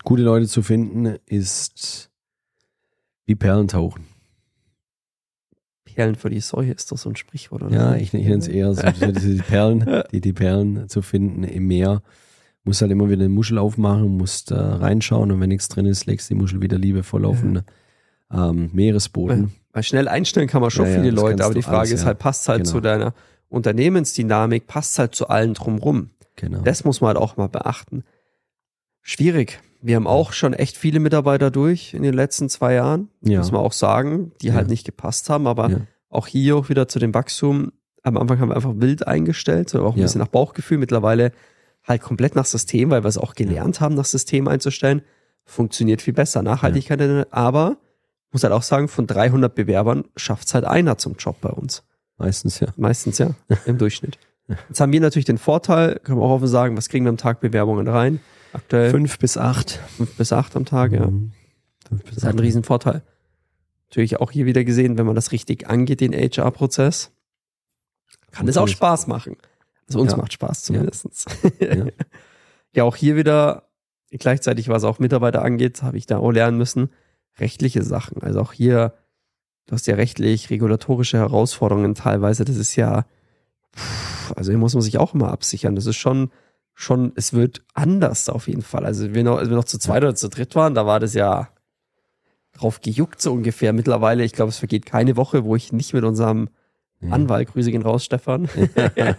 Gute 0.04 0.22
Leute 0.22 0.48
zu 0.48 0.62
finden 0.62 1.18
ist 1.26 2.11
wie 3.32 3.36
Perlen 3.36 3.70
tauchen. 3.70 4.08
Perlen 5.86 6.16
für 6.16 6.30
die 6.30 6.42
Säue 6.42 6.72
ist 6.72 6.92
doch 6.92 6.98
so 6.98 7.10
ein 7.10 7.16
Sprichwort, 7.16 7.64
oder? 7.64 7.74
Ja, 7.74 7.96
ich, 7.96 8.14
ich 8.14 8.26
nenne 8.26 8.38
es 8.40 8.48
eher 8.50 8.74
so, 8.74 8.82
die 8.82 9.42
Perlen, 9.42 10.04
die, 10.12 10.20
die 10.20 10.34
Perlen 10.34 10.90
zu 10.90 11.02
finden 11.02 11.44
im 11.44 11.68
Meer. 11.68 12.02
Musst 12.66 12.82
halt 12.82 12.92
immer 12.92 13.10
wieder 13.10 13.22
eine 13.22 13.30
Muschel 13.30 13.58
aufmachen, 13.58 14.18
musst 14.18 14.52
äh, 14.52 14.56
reinschauen 14.56 15.32
und 15.32 15.40
wenn 15.40 15.48
nichts 15.50 15.70
drin 15.70 15.86
ist, 15.86 16.08
legst 16.08 16.30
die 16.30 16.36
Muschel 16.36 16.62
wieder 16.62 16.78
liebevoll 16.78 17.26
auf 17.26 17.40
den 17.40 17.62
ähm, 18.32 18.70
Meeresboden. 18.74 19.54
Weil 19.72 19.84
schnell 19.84 20.10
einstellen 20.10 20.48
kann 20.48 20.62
man 20.62 20.72
schon 20.72 20.86
Ja, 20.86 20.92
ja, 20.92 21.00
viele 21.00 21.14
das 21.14 21.22
Leute, 21.24 21.46
aber 21.46 21.54
die 21.54 21.62
Frage 21.62 21.78
alles, 21.80 21.92
ist 21.92 22.02
ja. 22.02 22.08
halt, 22.08 22.20
passt 22.20 22.50
halt 22.50 22.64
Genau. 22.64 22.72
zu 22.72 22.82
deiner 22.82 23.14
Unternehmensdynamik, 23.48 24.68
passt 24.68 25.00
halt 25.00 25.16
zu 25.16 25.30
allen 25.30 25.54
drumrum. 25.54 26.10
Genau. 26.36 26.62
Das 26.62 26.84
muss 26.84 27.00
man 27.00 27.10
halt 27.10 27.18
auch 27.18 27.38
mal 27.38 27.48
beachten. 27.48 28.04
Schwierig. 29.02 29.62
Wir 29.82 29.96
haben 29.96 30.08
auch 30.08 30.32
schon 30.34 30.54
echt 30.54 30.78
viele 30.78 31.00
Mitarbeiter 31.00 31.50
durch 31.52 31.94
in 31.94 32.04
den 32.04 32.14
letzten 32.14 32.50
zwei 32.50 32.74
Jahren, 32.76 33.10
Ja. 33.22 33.40
muss 33.40 33.52
man 33.52 33.62
auch 33.62 33.74
sagen, 33.74 34.32
die 34.42 34.48
Ja. 34.48 34.54
halt 34.54 34.68
nicht 34.70 34.86
gepasst 34.86 35.30
haben, 35.30 35.48
aber 35.48 35.70
Ja. 35.70 35.78
auch 36.10 36.28
hier 36.28 36.56
auch 36.56 36.70
wieder 36.70 36.88
zu 36.88 37.00
dem 37.00 37.14
Wachstum. 37.14 37.72
Am 38.04 38.18
Anfang 38.18 38.40
haben 38.40 38.50
wir 38.50 38.56
einfach 38.56 38.74
wild 38.76 39.08
eingestellt, 39.08 39.70
so 39.70 39.84
auch 39.84 39.96
ein 39.96 40.02
bisschen 40.02 40.20
nach 40.20 40.28
Bauchgefühl. 40.28 40.78
Mittlerweile 40.78 41.32
halt 41.88 42.02
komplett 42.02 42.36
nach 42.36 42.46
System, 42.46 42.90
weil 42.92 43.04
wir 43.04 43.08
es 43.08 43.18
auch 43.18 43.34
gelernt 43.36 43.82
haben, 43.82 43.96
nach 43.96 44.06
System 44.06 44.48
einzustellen. 44.48 45.02
Funktioniert 45.46 46.02
viel 46.02 46.14
besser. 46.14 46.44
Nachhaltigkeit, 46.44 47.28
aber 47.34 47.78
muss 48.32 48.44
halt 48.44 48.54
auch 48.54 48.64
sagen, 48.64 48.88
von 48.88 49.08
300 49.08 49.54
Bewerbern 49.56 50.06
schafft 50.16 50.48
es 50.48 50.54
halt 50.54 50.66
einer 50.66 50.98
zum 50.98 51.16
Job 51.18 51.38
bei 51.42 51.50
uns. 51.50 51.84
Meistens 52.18 52.60
ja. 52.60 52.68
Meistens 52.78 53.18
ja, 53.18 53.32
im 53.66 53.78
Durchschnitt. 53.78 54.18
Jetzt 54.70 54.80
haben 54.80 54.92
wir 54.94 55.00
natürlich 55.02 55.26
den 55.26 55.38
Vorteil, 55.38 56.00
können 56.04 56.20
wir 56.20 56.24
auch 56.26 56.32
offen 56.36 56.48
sagen, 56.48 56.78
was 56.78 56.88
kriegen 56.90 57.06
wir 57.06 57.10
am 57.10 57.18
Tag 57.18 57.40
Bewerbungen 57.42 57.88
rein? 57.88 58.20
Aktuell 58.54 58.92
Fünf 58.92 59.18
bis 59.20 59.38
acht. 59.38 59.80
fünf 59.98 60.16
bis 60.18 60.34
acht 60.34 60.56
am 60.56 60.66
Tag, 60.66 60.92
ja. 60.92 61.08
Mhm. 61.08 61.32
Das 61.90 62.18
ist 62.18 62.24
halt 62.24 62.36
ein 62.36 62.40
Riesenvorteil. 62.40 63.02
Natürlich 63.90 64.20
auch 64.20 64.32
hier 64.32 64.46
wieder 64.46 64.64
gesehen, 64.64 64.98
wenn 64.98 65.06
man 65.06 65.16
das 65.16 65.32
richtig 65.32 65.70
angeht, 65.70 66.00
den 66.02 66.14
HR-Prozess, 66.14 67.12
kann 68.32 68.48
es 68.48 68.56
auch. 68.58 68.68
Spaß 68.68 69.08
machen. 69.08 69.36
Also 69.88 70.00
uns 70.00 70.12
Ja. 70.12 70.18
macht 70.18 70.32
Spaß 70.34 70.64
zumindest. 70.64 71.26
Ja. 71.60 71.86
ja, 72.74 72.84
auch 72.86 72.96
hier 72.96 73.18
wieder, 73.18 73.68
gleichzeitig, 74.10 74.70
was 74.70 74.86
auch 74.86 75.00
Mitarbeiter 75.00 75.42
angeht, 75.44 75.84
habe 75.84 75.98
ich 75.98 76.06
da 76.06 76.18
auch 76.18 76.32
lernen 76.32 76.58
müssen, 76.58 76.90
rechtliche 77.40 77.84
Sachen. 77.84 78.22
Also 78.24 78.40
auch 78.40 78.54
hier, 78.54 78.94
du 79.66 79.74
hast 79.74 79.88
ja 79.88 79.96
rechtlich, 79.96 80.50
regulatorische 80.50 81.18
Herausforderungen 81.18 81.94
teilweise, 81.96 82.46
das 82.46 82.56
ist 82.56 82.78
ja, 82.78 83.06
also 84.36 84.52
hier 84.52 84.60
muss 84.60 84.74
man 84.74 84.82
sich 84.84 84.98
auch 84.98 85.14
immer 85.14 85.32
absichern. 85.32 85.76
Das 85.76 85.86
ist 85.86 85.98
schon, 85.98 86.32
schon, 86.82 87.12
es 87.16 87.34
wird 87.34 87.64
anders 87.74 88.28
auf 88.28 88.48
jeden 88.48 88.64
Fall. 88.64 88.86
Also 88.86 89.14
wir 89.14 89.24
noch, 89.24 89.38
als 89.38 89.50
wir 89.50 89.56
noch 89.56 89.66
zu 89.66 89.78
zweit 89.78 90.04
oder 90.04 90.16
zu 90.16 90.30
dritt 90.30 90.56
waren, 90.56 90.74
da 90.74 90.86
war 90.86 91.00
das 91.00 91.14
ja 91.14 91.50
drauf 92.54 92.82
gejuckt 92.82 93.22
so 93.22 93.32
ungefähr. 93.32 93.72
Mittlerweile, 93.72 94.24
ich 94.24 94.34
glaube, 94.34 94.50
es 94.50 94.58
vergeht 94.58 94.86
keine 94.86 95.16
Woche, 95.16 95.44
wo 95.44 95.56
ich 95.56 95.72
nicht 95.72 95.94
mit 95.94 96.04
unserem 96.04 96.50
Ja. 97.00 97.10
Anwalt, 97.10 97.50
Grüße 97.50 97.72
gehen 97.72 97.82
raus, 97.82 98.06
Stefan. 98.06 98.48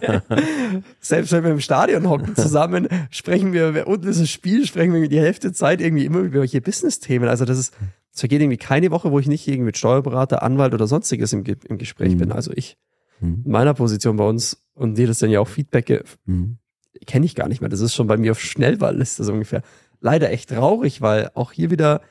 Selbst 1.01 1.31
wenn 1.31 1.43
wir 1.43 1.51
im 1.51 1.59
Stadion 1.59 2.09
hocken 2.09 2.35
zusammen, 2.35 2.87
sprechen 3.09 3.51
wir, 3.51 3.87
unten 3.87 4.07
ist 4.07 4.19
ein 4.19 4.27
Spiel, 4.27 4.65
sprechen 4.65 4.93
wir 4.93 5.07
die 5.09 5.19
Hälfte 5.19 5.51
Zeit 5.51 5.81
irgendwie 5.81 6.05
immer 6.05 6.19
über 6.19 6.41
welche 6.41 6.61
Business-Themen. 6.61 7.27
Also 7.27 7.43
das 7.43 7.57
ist, 7.57 7.73
es 8.13 8.19
vergeht 8.19 8.41
irgendwie 8.41 8.57
keine 8.57 8.91
Woche, 8.91 9.11
wo 9.11 9.19
ich 9.19 9.27
nicht 9.27 9.47
irgendwie 9.47 9.65
mit 9.65 9.77
Steuerberater, 9.77 10.43
Anwalt 10.43 10.73
oder 10.73 10.87
sonstiges 10.87 11.33
im, 11.33 11.43
im 11.45 11.77
Gespräch 11.77 12.13
mhm. 12.13 12.19
bin. 12.19 12.31
Also 12.31 12.51
ich, 12.53 12.77
mhm. 13.19 13.43
in 13.45 13.51
meiner 13.51 13.73
Position 13.73 14.15
bei 14.15 14.27
uns 14.27 14.65
und 14.75 14.97
dir 14.97 15.07
das 15.07 15.19
dann 15.19 15.29
ja 15.29 15.41
auch 15.41 15.47
Feedback, 15.47 16.05
mhm. 16.25 16.59
Kenne 17.05 17.25
ich 17.25 17.35
gar 17.35 17.47
nicht 17.47 17.61
mehr. 17.61 17.69
Das 17.69 17.79
ist 17.79 17.93
schon 17.93 18.07
bei 18.07 18.17
mir 18.17 18.31
auf 18.31 18.39
Schnellwahlliste 18.39 19.23
so 19.23 19.33
ungefähr. 19.33 19.61
Leider 19.99 20.31
echt 20.31 20.49
traurig, 20.49 21.01
weil 21.01 21.31
auch 21.33 21.51
hier 21.51 21.71
wieder, 21.71 22.01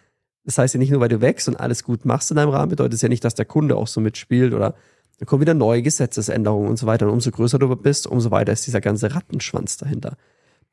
das 0.44 0.58
heißt 0.58 0.74
ja 0.74 0.78
nicht 0.78 0.90
nur, 0.90 1.00
weil 1.00 1.08
du 1.08 1.20
wächst 1.20 1.48
und 1.48 1.56
alles 1.56 1.84
gut 1.84 2.04
machst 2.04 2.30
in 2.30 2.36
deinem 2.36 2.50
Rahmen, 2.50 2.70
bedeutet 2.70 2.94
es 2.94 3.02
ja 3.02 3.08
nicht, 3.08 3.24
dass 3.24 3.34
der 3.34 3.44
Kunde 3.44 3.76
auch 3.76 3.86
so 3.86 4.00
mitspielt 4.00 4.54
oder 4.54 4.74
dann 5.18 5.26
kommen 5.26 5.42
wieder 5.42 5.54
neue 5.54 5.82
Gesetzesänderungen 5.82 6.68
und 6.68 6.78
so 6.78 6.86
weiter. 6.86 7.06
Und 7.06 7.12
umso 7.12 7.30
größer 7.30 7.58
du 7.58 7.74
bist, 7.76 8.06
umso 8.06 8.30
weiter 8.30 8.52
ist 8.52 8.66
dieser 8.66 8.80
ganze 8.80 9.14
Rattenschwanz 9.14 9.76
dahinter. 9.76 10.16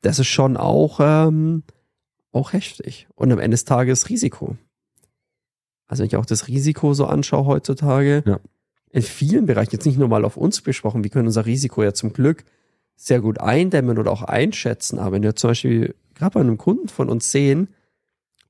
Das 0.00 0.18
ist 0.18 0.28
schon 0.28 0.56
auch, 0.56 0.98
ähm, 1.00 1.62
auch 2.32 2.52
heftig. 2.52 3.06
Und 3.14 3.30
am 3.32 3.38
Ende 3.38 3.54
des 3.54 3.64
Tages 3.64 4.08
Risiko. 4.08 4.56
Also 5.86 6.00
wenn 6.00 6.08
ich 6.08 6.16
auch 6.16 6.26
das 6.26 6.48
Risiko 6.48 6.94
so 6.94 7.06
anschaue 7.06 7.46
heutzutage, 7.46 8.22
ja. 8.26 8.40
in 8.90 9.02
vielen 9.02 9.46
Bereichen, 9.46 9.72
jetzt 9.72 9.86
nicht 9.86 9.98
nur 9.98 10.08
mal 10.08 10.24
auf 10.24 10.36
uns 10.36 10.62
besprochen, 10.62 11.04
wir 11.04 11.10
können 11.10 11.26
unser 11.26 11.46
Risiko 11.46 11.82
ja 11.82 11.92
zum 11.92 12.12
Glück 12.12 12.44
sehr 13.02 13.22
gut 13.22 13.40
eindämmen 13.40 13.98
oder 13.98 14.12
auch 14.12 14.22
einschätzen. 14.22 14.98
Aber 14.98 15.12
wenn 15.12 15.22
wir 15.22 15.34
zum 15.34 15.50
Beispiel 15.50 15.94
gerade 16.14 16.34
bei 16.34 16.40
einem 16.40 16.58
Kunden 16.58 16.88
von 16.88 17.08
uns 17.08 17.32
sehen, 17.32 17.68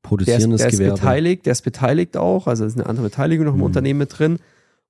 Produzierendes 0.02 0.60
der 0.60 0.70
ist, 0.70 0.78
der 0.80 0.88
ist 0.88 1.00
beteiligt, 1.00 1.46
der 1.46 1.52
ist 1.52 1.62
beteiligt 1.62 2.16
auch, 2.16 2.48
also 2.48 2.64
ist 2.64 2.76
eine 2.76 2.86
andere 2.86 3.06
Beteiligung 3.06 3.46
noch 3.46 3.52
im 3.52 3.58
mhm. 3.58 3.66
Unternehmen 3.66 3.98
mit 4.00 4.18
drin. 4.18 4.40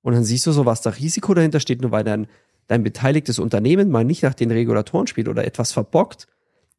Und 0.01 0.13
dann 0.13 0.23
siehst 0.23 0.47
du 0.47 0.51
so, 0.51 0.65
was 0.65 0.81
da 0.81 0.89
Risiko 0.89 1.35
dahinter 1.35 1.59
steht, 1.59 1.81
nur 1.81 1.91
weil 1.91 2.03
dein, 2.03 2.25
dein 2.65 2.81
beteiligtes 2.81 3.37
Unternehmen 3.37 3.91
mal 3.91 4.03
nicht 4.03 4.23
nach 4.23 4.33
den 4.33 4.49
Regulatoren 4.49 5.05
spielt 5.05 5.27
oder 5.27 5.45
etwas 5.45 5.71
verbockt. 5.73 6.27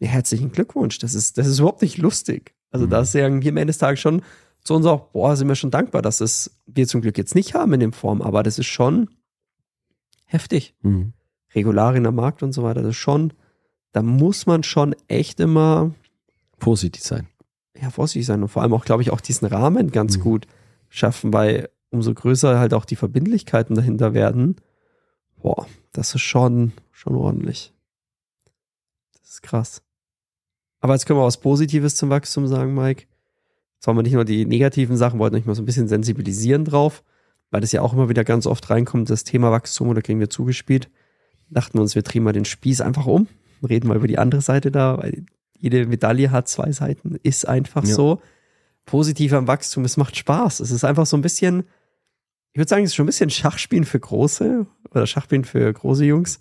Ja, 0.00 0.08
herzlichen 0.08 0.50
Glückwunsch. 0.50 0.98
Das 0.98 1.14
ist, 1.14 1.38
das 1.38 1.46
ist 1.46 1.60
überhaupt 1.60 1.82
nicht 1.82 1.98
lustig. 1.98 2.52
Also 2.72 2.86
mhm. 2.86 2.90
da 2.90 3.04
sagen 3.04 3.42
wir 3.42 3.52
am 3.52 3.58
Ende 3.58 3.70
des 3.70 3.78
Tages 3.78 4.00
schon 4.00 4.22
zu 4.64 4.74
uns 4.74 4.86
auch, 4.86 5.10
boah, 5.12 5.36
sind 5.36 5.46
wir 5.46 5.54
schon 5.54 5.70
dankbar, 5.70 6.02
dass 6.02 6.20
es 6.20 6.50
wir 6.66 6.88
zum 6.88 7.00
Glück 7.00 7.16
jetzt 7.16 7.36
nicht 7.36 7.54
haben 7.54 7.72
in 7.74 7.80
dem 7.80 7.92
Form, 7.92 8.22
aber 8.22 8.42
das 8.42 8.58
ist 8.58 8.66
schon 8.66 9.08
heftig. 10.24 10.74
Mhm. 10.82 11.12
Regularien 11.54 12.06
am 12.06 12.14
Markt 12.14 12.42
und 12.42 12.52
so 12.52 12.62
weiter, 12.62 12.82
das 12.82 12.90
ist 12.90 12.96
schon, 12.96 13.32
da 13.92 14.02
muss 14.02 14.46
man 14.46 14.62
schon 14.62 14.94
echt 15.08 15.40
immer 15.40 15.92
vorsichtig 16.58 17.02
sein. 17.02 17.28
Ja, 17.80 17.90
vorsichtig 17.90 18.26
sein 18.26 18.42
und 18.42 18.48
vor 18.48 18.62
allem 18.62 18.74
auch, 18.74 18.84
glaube 18.84 19.02
ich, 19.02 19.10
auch 19.10 19.20
diesen 19.20 19.46
Rahmen 19.48 19.90
ganz 19.90 20.18
mhm. 20.18 20.22
gut 20.22 20.46
schaffen, 20.88 21.32
weil 21.32 21.68
umso 21.90 22.14
größer 22.14 22.58
halt 22.58 22.74
auch 22.74 22.84
die 22.84 22.96
Verbindlichkeiten 22.96 23.74
dahinter 23.74 24.14
werden, 24.14 24.56
boah, 25.42 25.66
das 25.92 26.14
ist 26.14 26.22
schon, 26.22 26.72
schon 26.90 27.14
ordentlich. 27.14 27.72
Das 29.20 29.32
ist 29.32 29.42
krass. 29.42 29.82
Aber 30.80 30.94
jetzt 30.94 31.06
können 31.06 31.18
wir 31.18 31.24
was 31.24 31.38
Positives 31.38 31.94
zum 31.96 32.10
Wachstum 32.10 32.46
sagen, 32.46 32.74
Mike. 32.74 33.04
Jetzt 33.76 33.86
wollen 33.86 33.98
wir 33.98 34.02
nicht 34.02 34.14
nur 34.14 34.24
die 34.24 34.46
negativen 34.46 34.96
Sachen, 34.96 35.18
wollten 35.18 35.36
euch 35.36 35.44
mal 35.44 35.54
so 35.54 35.62
ein 35.62 35.66
bisschen 35.66 35.88
sensibilisieren 35.88 36.64
drauf, 36.64 37.02
weil 37.50 37.60
das 37.60 37.72
ja 37.72 37.82
auch 37.82 37.92
immer 37.92 38.08
wieder 38.08 38.24
ganz 38.24 38.46
oft 38.46 38.68
reinkommt, 38.70 39.10
das 39.10 39.24
Thema 39.24 39.50
Wachstum, 39.50 39.88
oder 39.88 40.02
kriegen 40.02 40.20
wir 40.20 40.30
zugespielt. 40.30 40.88
Dachten 41.52 41.78
wir 41.78 41.82
uns, 41.82 41.94
wir 41.94 42.02
drehen 42.02 42.22
mal 42.22 42.32
den 42.32 42.44
Spieß 42.44 42.80
einfach 42.80 43.06
um, 43.06 43.28
reden 43.66 43.88
mal 43.88 43.96
über 43.96 44.08
die 44.08 44.18
andere 44.18 44.40
Seite 44.40 44.70
da, 44.70 44.98
weil 44.98 45.24
jede 45.58 45.86
Medaille 45.86 46.30
hat 46.30 46.48
zwei 46.48 46.72
Seiten, 46.72 47.16
ist 47.22 47.46
einfach 47.46 47.84
ja. 47.84 47.94
so. 47.94 48.20
Positiv 48.84 49.32
am 49.32 49.46
Wachstum, 49.46 49.84
es 49.84 49.96
macht 49.96 50.16
Spaß. 50.16 50.58
Es 50.58 50.72
ist 50.72 50.82
einfach 50.82 51.06
so 51.06 51.16
ein 51.16 51.22
bisschen, 51.22 51.62
ich 52.52 52.58
würde 52.58 52.68
sagen, 52.68 52.82
es 52.82 52.90
ist 52.90 52.94
schon 52.96 53.04
ein 53.04 53.06
bisschen 53.06 53.30
Schachspielen 53.30 53.84
für 53.84 54.00
Große 54.00 54.66
oder 54.90 55.06
Schachspielen 55.06 55.44
für 55.44 55.72
große 55.72 56.04
Jungs. 56.04 56.40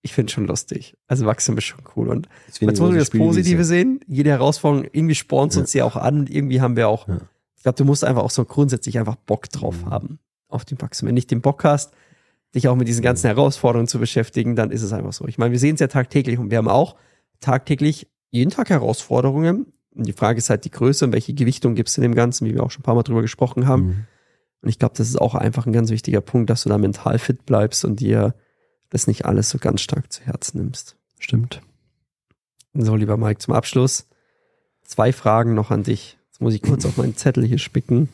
Ich 0.00 0.14
finde 0.14 0.30
es 0.30 0.32
schon 0.32 0.46
lustig. 0.46 0.96
Also 1.06 1.26
Wachstum 1.26 1.58
ist 1.58 1.64
schon 1.64 1.82
cool. 1.94 2.08
Und 2.08 2.28
jetzt 2.46 2.62
muss 2.62 2.80
man 2.80 2.96
das 2.96 3.10
Positive 3.10 3.64
sehen. 3.64 4.00
Jede 4.06 4.30
Herausforderung, 4.30 4.88
irgendwie 4.92 5.14
spornt 5.14 5.54
ja. 5.54 5.60
uns 5.60 5.74
ja 5.74 5.84
auch 5.84 5.96
an. 5.96 6.26
irgendwie 6.26 6.62
haben 6.62 6.76
wir 6.76 6.88
auch, 6.88 7.08
ja. 7.08 7.20
ich 7.56 7.62
glaube, 7.62 7.76
du 7.76 7.84
musst 7.84 8.04
einfach 8.04 8.22
auch 8.22 8.30
so 8.30 8.44
grundsätzlich 8.44 8.98
einfach 8.98 9.16
Bock 9.16 9.50
drauf 9.50 9.84
mhm. 9.84 9.90
haben. 9.90 10.18
Auf 10.48 10.64
den 10.64 10.80
Wachstum. 10.80 11.08
Wenn 11.08 11.14
du 11.14 11.18
nicht 11.18 11.30
den 11.30 11.42
Bock 11.42 11.64
hast, 11.64 11.92
dich 12.54 12.68
auch 12.68 12.76
mit 12.76 12.88
diesen 12.88 13.02
ganzen 13.02 13.26
Herausforderungen 13.26 13.88
zu 13.88 13.98
beschäftigen, 13.98 14.56
dann 14.56 14.70
ist 14.70 14.82
es 14.82 14.92
einfach 14.92 15.12
so. 15.12 15.26
Ich 15.26 15.38
meine, 15.38 15.52
wir 15.52 15.58
sehen 15.58 15.74
es 15.74 15.80
ja 15.80 15.88
tagtäglich 15.88 16.38
und 16.38 16.50
wir 16.50 16.58
haben 16.58 16.68
auch 16.68 16.96
tagtäglich 17.40 18.08
jeden 18.30 18.50
Tag 18.50 18.70
Herausforderungen. 18.70 19.72
Und 19.94 20.06
die 20.06 20.12
Frage 20.12 20.38
ist 20.38 20.50
halt 20.50 20.64
die 20.64 20.70
Größe 20.70 21.04
und 21.04 21.12
welche 21.12 21.34
Gewichtung 21.34 21.74
gibt 21.74 21.88
es 21.88 21.96
in 21.96 22.02
dem 22.02 22.14
Ganzen, 22.14 22.46
wie 22.46 22.54
wir 22.54 22.62
auch 22.62 22.70
schon 22.70 22.80
ein 22.80 22.84
paar 22.84 22.94
Mal 22.94 23.02
drüber 23.02 23.22
gesprochen 23.22 23.66
haben. 23.66 23.86
Mhm. 23.86 24.06
Und 24.62 24.68
ich 24.68 24.78
glaube, 24.78 24.94
das 24.96 25.08
ist 25.08 25.20
auch 25.20 25.34
einfach 25.34 25.66
ein 25.66 25.72
ganz 25.72 25.90
wichtiger 25.90 26.20
Punkt, 26.20 26.50
dass 26.50 26.62
du 26.62 26.68
da 26.68 26.78
mental 26.78 27.18
fit 27.18 27.46
bleibst 27.46 27.84
und 27.84 28.00
dir 28.00 28.34
das 28.90 29.06
nicht 29.06 29.24
alles 29.24 29.50
so 29.50 29.58
ganz 29.58 29.80
stark 29.80 30.12
zu 30.12 30.22
Herzen 30.22 30.58
nimmst. 30.58 30.96
Stimmt. 31.18 31.62
So, 32.74 32.94
lieber 32.94 33.16
Mike, 33.16 33.38
zum 33.38 33.54
Abschluss 33.54 34.06
zwei 34.84 35.12
Fragen 35.12 35.54
noch 35.54 35.70
an 35.70 35.82
dich. 35.82 36.18
Jetzt 36.28 36.40
muss 36.40 36.54
ich 36.54 36.62
kurz 36.62 36.84
auf 36.84 36.96
meinen 36.96 37.16
Zettel 37.16 37.44
hier 37.44 37.58
spicken. 37.58 38.08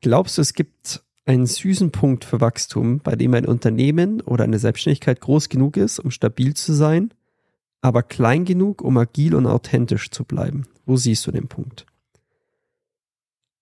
Glaubst 0.00 0.36
du, 0.36 0.42
es 0.42 0.52
gibt 0.52 1.03
einen 1.26 1.46
süßen 1.46 1.90
Punkt 1.90 2.24
für 2.24 2.40
Wachstum, 2.40 3.00
bei 3.00 3.16
dem 3.16 3.34
ein 3.34 3.46
Unternehmen 3.46 4.20
oder 4.20 4.44
eine 4.44 4.58
Selbstständigkeit 4.58 5.20
groß 5.20 5.48
genug 5.48 5.76
ist, 5.76 5.98
um 5.98 6.10
stabil 6.10 6.54
zu 6.54 6.72
sein, 6.72 7.12
aber 7.80 8.02
klein 8.02 8.44
genug, 8.44 8.82
um 8.82 8.96
agil 8.96 9.34
und 9.34 9.46
authentisch 9.46 10.10
zu 10.10 10.24
bleiben? 10.24 10.66
Wo 10.86 10.96
siehst 10.96 11.26
du 11.26 11.32
den 11.32 11.48
Punkt? 11.48 11.86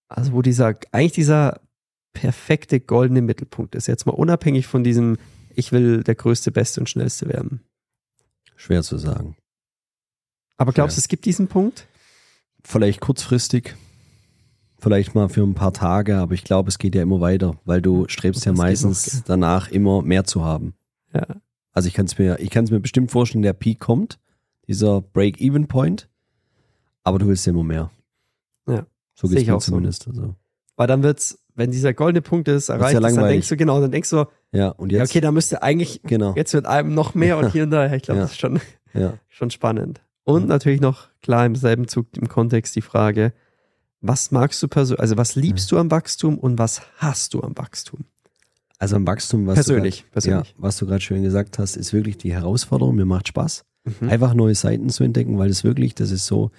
Also 0.09 0.33
wo 0.33 0.43
dieser, 0.43 0.77
eigentlich 0.91 1.13
dieser 1.13 1.61
perfekte 2.13 2.81
goldene 2.81 3.23
Mittelpunkt 3.23 3.75
ist. 3.75 3.87
Jetzt 3.87 4.07
mal 4.07 4.13
unabhängig 4.13 4.67
von 4.67 4.85
diesem, 4.85 5.17
ich 5.55 5.73
will 5.73 6.03
der 6.03 6.15
größte, 6.15 6.51
beste 6.51 6.81
und 6.81 6.89
schnellste 6.89 7.29
werden. 7.29 7.63
Schwer 8.57 8.83
zu 8.83 8.99
sagen. 8.99 9.37
Aber 10.57 10.73
glaubst 10.73 10.97
du, 10.97 11.01
es 11.01 11.09
gibt 11.09 11.25
diesen 11.25 11.49
Punkt? 11.49 11.89
Vielleicht 12.63 13.01
kurzfristig, 13.01 13.75
vielleicht 14.83 15.15
mal 15.15 15.29
für 15.29 15.43
ein 15.43 15.55
paar 15.55 15.73
Tage, 15.73 16.17
aber 16.17 16.35
ich 16.35 16.43
glaube, 16.45 16.69
es 16.69 16.79
geht 16.79 16.95
ja 16.95 17.03
immer 17.03 17.21
weiter, 17.21 17.55
weil 17.65 17.81
du 17.81 18.07
strebst 18.09 18.45
ja 18.45 18.53
meistens 18.53 19.15
noch, 19.15 19.25
danach 19.25 19.71
immer 19.71 20.03
mehr 20.03 20.25
zu 20.25 20.45
haben. 20.45 20.75
Ja. 21.15 21.27
Also 21.73 21.89
ich 21.89 21.95
kann 21.95 22.07
es 22.07 22.19
mir, 22.19 22.39
ich 22.41 22.51
kann 22.51 22.65
es 22.65 22.71
mir 22.71 22.81
bestimmt 22.81 23.11
vorstellen, 23.11 23.43
der 23.43 23.53
Peak 23.53 23.79
kommt, 23.79 24.19
dieser 24.67 25.01
Break-Even-Point, 25.01 26.09
aber 27.05 27.19
du 27.19 27.29
willst 27.29 27.47
ja 27.47 27.53
immer 27.53 27.63
mehr. 27.63 27.91
Ja. 28.67 28.87
So 29.15 29.29
geht 29.29 29.49
es 29.49 29.65
zumindest. 29.65 30.03
So. 30.03 30.11
Also. 30.11 30.35
Weil 30.77 30.87
dann 30.89 31.03
wird's, 31.05 31.39
wenn 31.55 31.71
dieser 31.71 31.95
goldene 31.95 32.23
Punkt 32.23 32.49
ist, 32.49 32.69
erreicht 32.69 33.01
ja 33.01 33.07
ist, 33.07 33.17
dann 33.17 33.29
denkst 33.29 33.49
du 33.49 33.57
genau, 33.57 33.81
dann 33.81 33.93
denkst 33.93 34.11
du, 34.11 34.25
ja, 34.51 34.69
und 34.69 34.91
jetzt, 34.91 34.99
ja, 34.99 35.05
okay, 35.05 35.21
da 35.21 35.31
müsste 35.31 35.63
eigentlich, 35.63 36.03
genau. 36.03 36.35
jetzt 36.35 36.53
wird 36.55 36.67
einem 36.67 36.93
noch 36.93 37.15
mehr 37.15 37.39
und 37.39 37.51
hier 37.53 37.63
und 37.63 37.71
da. 37.71 37.93
Ich 37.93 38.03
glaube, 38.03 38.19
ja. 38.19 38.25
das 38.25 38.33
ist 38.33 38.41
schon, 38.41 38.61
ja. 38.95 39.15
schon 39.29 39.51
spannend. 39.51 40.01
Und 40.25 40.49
natürlich 40.49 40.81
noch 40.81 41.09
klar 41.21 41.47
im 41.47 41.55
selben 41.55 41.89
Zug 41.89 42.07
im 42.17 42.29
Kontext 42.29 42.75
die 42.75 42.83
Frage, 42.83 43.33
was 44.03 44.31
magst 44.31 44.63
du 44.63 44.69
persönlich, 44.69 45.01
also 45.01 45.17
was 45.17 45.37
liebst 45.37 45.71
du 45.73 45.79
am 45.79 45.91
Wachstum 45.91 46.39
und 46.39 46.59
was 46.59 46.83
hast 46.97 47.35
du 47.35 47.41
am 47.41 47.57
Wachstum? 47.57 48.01
Also 48.79 48.97
am 48.97 49.07
Wachstum, 49.07 49.47
was 49.47 49.55
persönlich, 49.55 50.05
du 50.13 50.21
grad. 50.21 50.25
Ja, 50.27 50.43
was 50.59 50.77
du 50.77 50.87
gerade 50.87 51.01
schön 51.01 51.23
gesagt 51.23 51.59
hast, 51.59 51.77
ist 51.77 51.93
wirklich 51.93 52.19
die 52.19 52.33
Herausforderung. 52.35 52.97
Mir 52.97 53.05
macht 53.05 53.29
Spaß, 53.29 53.65
mhm. 54.01 54.09
einfach 54.09 54.35
neue 54.35 54.57
Seiten 54.57 54.91
zu 54.91 55.05
entdecken, 55.05 55.39
weil 55.39 55.51
es 55.51 55.63
wirklich, 55.63 55.95
das 55.95 56.11
ist 56.11 56.27
so, 56.27 56.51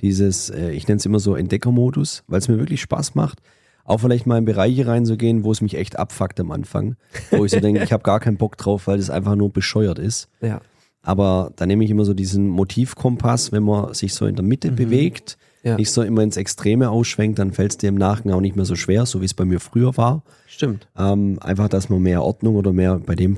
dieses, 0.00 0.48
äh, 0.50 0.70
ich 0.70 0.86
nenne 0.86 0.98
es 0.98 1.06
immer 1.06 1.18
so 1.18 1.34
Entdeckermodus, 1.34 2.22
weil 2.28 2.38
es 2.38 2.48
mir 2.48 2.58
wirklich 2.58 2.80
Spaß 2.80 3.16
macht, 3.16 3.42
auch 3.84 3.98
vielleicht 3.98 4.26
mal 4.26 4.38
in 4.38 4.44
Bereiche 4.44 4.86
reinzugehen, 4.86 5.42
wo 5.42 5.50
es 5.50 5.60
mich 5.60 5.74
echt 5.74 5.98
abfuckt 5.98 6.38
am 6.38 6.52
Anfang, 6.52 6.96
wo 7.32 7.44
ich 7.44 7.50
so 7.50 7.58
denke, 7.58 7.82
ich 7.84 7.92
habe 7.92 8.04
gar 8.04 8.20
keinen 8.20 8.36
Bock 8.36 8.56
drauf, 8.56 8.86
weil 8.86 8.98
das 8.98 9.10
einfach 9.10 9.34
nur 9.34 9.52
bescheuert 9.52 9.98
ist. 9.98 10.28
Ja. 10.40 10.60
Aber 11.02 11.52
da 11.56 11.66
nehme 11.66 11.84
ich 11.84 11.90
immer 11.90 12.04
so 12.04 12.14
diesen 12.14 12.48
Motivkompass, 12.48 13.52
wenn 13.52 13.64
man 13.64 13.92
sich 13.94 14.14
so 14.14 14.26
in 14.26 14.36
der 14.36 14.44
Mitte 14.44 14.70
mhm. 14.70 14.76
bewegt, 14.76 15.36
ja. 15.64 15.76
nicht 15.76 15.90
so 15.90 16.02
immer 16.02 16.22
ins 16.22 16.36
Extreme 16.36 16.90
ausschwenkt, 16.90 17.38
dann 17.38 17.52
fällt 17.52 17.72
es 17.72 17.78
dir 17.78 17.88
im 17.88 17.96
Nachgang 17.96 18.32
auch 18.32 18.40
nicht 18.40 18.56
mehr 18.56 18.64
so 18.64 18.76
schwer, 18.76 19.04
so 19.06 19.20
wie 19.20 19.24
es 19.24 19.34
bei 19.34 19.44
mir 19.44 19.60
früher 19.60 19.96
war. 19.96 20.22
Stimmt. 20.46 20.88
Ähm, 20.96 21.38
einfach, 21.40 21.68
dass 21.68 21.88
man 21.88 22.02
mehr 22.02 22.22
Ordnung 22.22 22.56
oder 22.56 22.72
mehr, 22.72 22.98
bei 22.98 23.14
dem, 23.14 23.36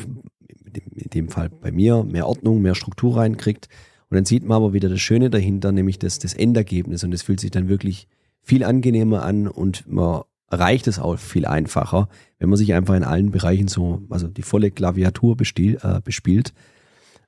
in 0.94 1.11
dem 1.11 1.29
Fall 1.29 1.48
bei 1.48 1.72
mir, 1.72 2.05
mehr 2.05 2.27
Ordnung, 2.27 2.61
mehr 2.61 2.74
Struktur 2.74 3.16
reinkriegt. 3.16 3.68
Und 4.11 4.16
dann 4.16 4.24
sieht 4.27 4.44
man 4.44 4.57
aber 4.57 4.72
wieder 4.72 4.88
das 4.88 5.00
Schöne 5.00 5.31
dahinter, 5.31 5.72
nämlich 5.72 5.98
das, 5.98 6.18
das 6.18 6.35
Endergebnis. 6.35 7.03
Und 7.03 7.14
es 7.14 7.22
fühlt 7.22 7.40
sich 7.40 7.50
dann 7.50 7.68
wirklich 7.68 8.09
viel 8.42 8.62
angenehmer 8.62 9.22
an 9.22 9.48
und 9.48 9.90
man 9.90 10.22
erreicht 10.50 10.87
es 10.87 10.98
auch 10.98 11.18
viel 11.18 11.46
einfacher, 11.46 12.09
wenn 12.38 12.50
man 12.50 12.59
sich 12.59 12.74
einfach 12.74 12.94
in 12.94 13.05
allen 13.05 13.31
Bereichen 13.31 13.68
so, 13.68 14.03
also 14.11 14.29
die 14.29 14.42
volle 14.42 14.70
Klaviatur 14.70 15.37
bestiel, 15.37 15.79
äh, 15.83 16.00
bespielt. 16.00 16.53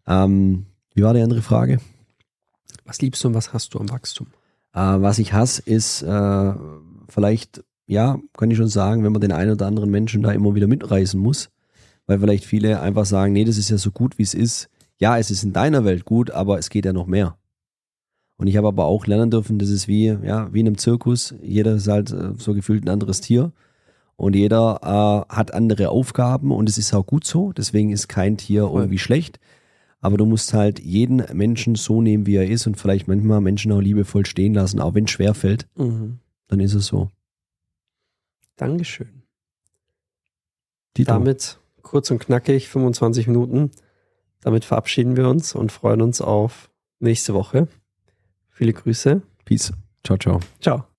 Ähm, 0.06 0.66
wie 0.94 1.02
war 1.02 1.14
die 1.14 1.20
andere 1.20 1.42
Frage? 1.42 1.80
Was 2.84 3.00
liebst 3.00 3.22
du 3.24 3.28
und 3.28 3.34
was 3.34 3.52
hast 3.52 3.74
du 3.74 3.80
am 3.80 3.90
Wachstum? 3.90 4.28
Äh, 4.72 4.80
was 4.80 5.18
ich 5.18 5.32
hasse, 5.32 5.62
ist 5.64 6.02
äh, 6.02 6.52
vielleicht, 7.08 7.64
ja, 7.86 8.18
kann 8.36 8.50
ich 8.50 8.56
schon 8.56 8.68
sagen, 8.68 9.04
wenn 9.04 9.12
man 9.12 9.20
den 9.20 9.32
einen 9.32 9.52
oder 9.52 9.66
anderen 9.66 9.90
Menschen 9.90 10.22
da 10.22 10.32
immer 10.32 10.54
wieder 10.54 10.66
mitreißen 10.66 11.18
muss, 11.18 11.50
weil 12.06 12.20
vielleicht 12.20 12.44
viele 12.44 12.80
einfach 12.80 13.06
sagen, 13.06 13.32
nee, 13.32 13.44
das 13.44 13.58
ist 13.58 13.70
ja 13.70 13.78
so 13.78 13.90
gut, 13.90 14.18
wie 14.18 14.22
es 14.22 14.34
ist 14.34 14.68
ja, 14.98 15.18
es 15.18 15.30
ist 15.30 15.44
in 15.44 15.52
deiner 15.52 15.84
Welt 15.84 16.04
gut, 16.04 16.30
aber 16.30 16.58
es 16.58 16.70
geht 16.70 16.84
ja 16.86 16.92
noch 16.92 17.06
mehr. 17.06 17.36
Und 18.38 18.46
ich 18.48 18.56
habe 18.56 18.68
aber 18.68 18.84
auch 18.84 19.06
lernen 19.06 19.30
dürfen, 19.30 19.58
das 19.58 19.70
ist 19.70 19.88
wie, 19.88 20.06
ja, 20.06 20.52
wie 20.52 20.60
in 20.60 20.66
einem 20.66 20.78
Zirkus. 20.78 21.34
Jeder 21.42 21.74
ist 21.74 21.88
halt 21.88 22.12
äh, 22.12 22.32
so 22.36 22.54
gefühlt 22.54 22.84
ein 22.84 22.90
anderes 22.90 23.20
Tier. 23.20 23.52
und 24.16 24.34
jeder 24.34 24.80
äh, 25.28 25.34
hat 25.34 25.52
andere 25.54 25.90
Aufgaben 25.90 26.52
und 26.52 26.68
es 26.68 26.78
ist 26.78 26.94
auch 26.94 27.06
gut 27.06 27.24
so. 27.24 27.52
Deswegen 27.52 27.90
ist 27.92 28.08
kein 28.08 28.36
Tier 28.36 28.62
irgendwie 28.72 28.98
schlecht. 28.98 29.38
Aber 30.06 30.18
du 30.18 30.24
musst 30.24 30.54
halt 30.54 30.78
jeden 30.78 31.16
Menschen 31.36 31.74
so 31.74 32.00
nehmen, 32.00 32.26
wie 32.26 32.36
er 32.36 32.48
ist 32.48 32.68
und 32.68 32.76
vielleicht 32.76 33.08
manchmal 33.08 33.40
Menschen 33.40 33.72
auch 33.72 33.80
liebevoll 33.80 34.24
stehen 34.24 34.54
lassen, 34.54 34.78
auch 34.78 34.94
wenn 34.94 35.06
es 35.06 35.10
schwer 35.10 35.34
fällt, 35.34 35.66
Mhm. 35.74 36.20
dann 36.46 36.60
ist 36.60 36.74
es 36.74 36.86
so. 36.86 37.10
Dankeschön. 38.54 39.22
Dito. 40.96 41.10
Damit 41.10 41.58
kurz 41.82 42.08
und 42.12 42.20
knackig, 42.20 42.68
25 42.68 43.26
Minuten. 43.26 43.72
Damit 44.42 44.64
verabschieden 44.64 45.16
wir 45.16 45.28
uns 45.28 45.56
und 45.56 45.72
freuen 45.72 46.00
uns 46.00 46.20
auf 46.20 46.70
nächste 47.00 47.34
Woche. 47.34 47.66
Viele 48.50 48.74
Grüße. 48.74 49.22
Peace. 49.44 49.72
Ciao, 50.04 50.16
ciao. 50.18 50.38
Ciao. 50.60 50.86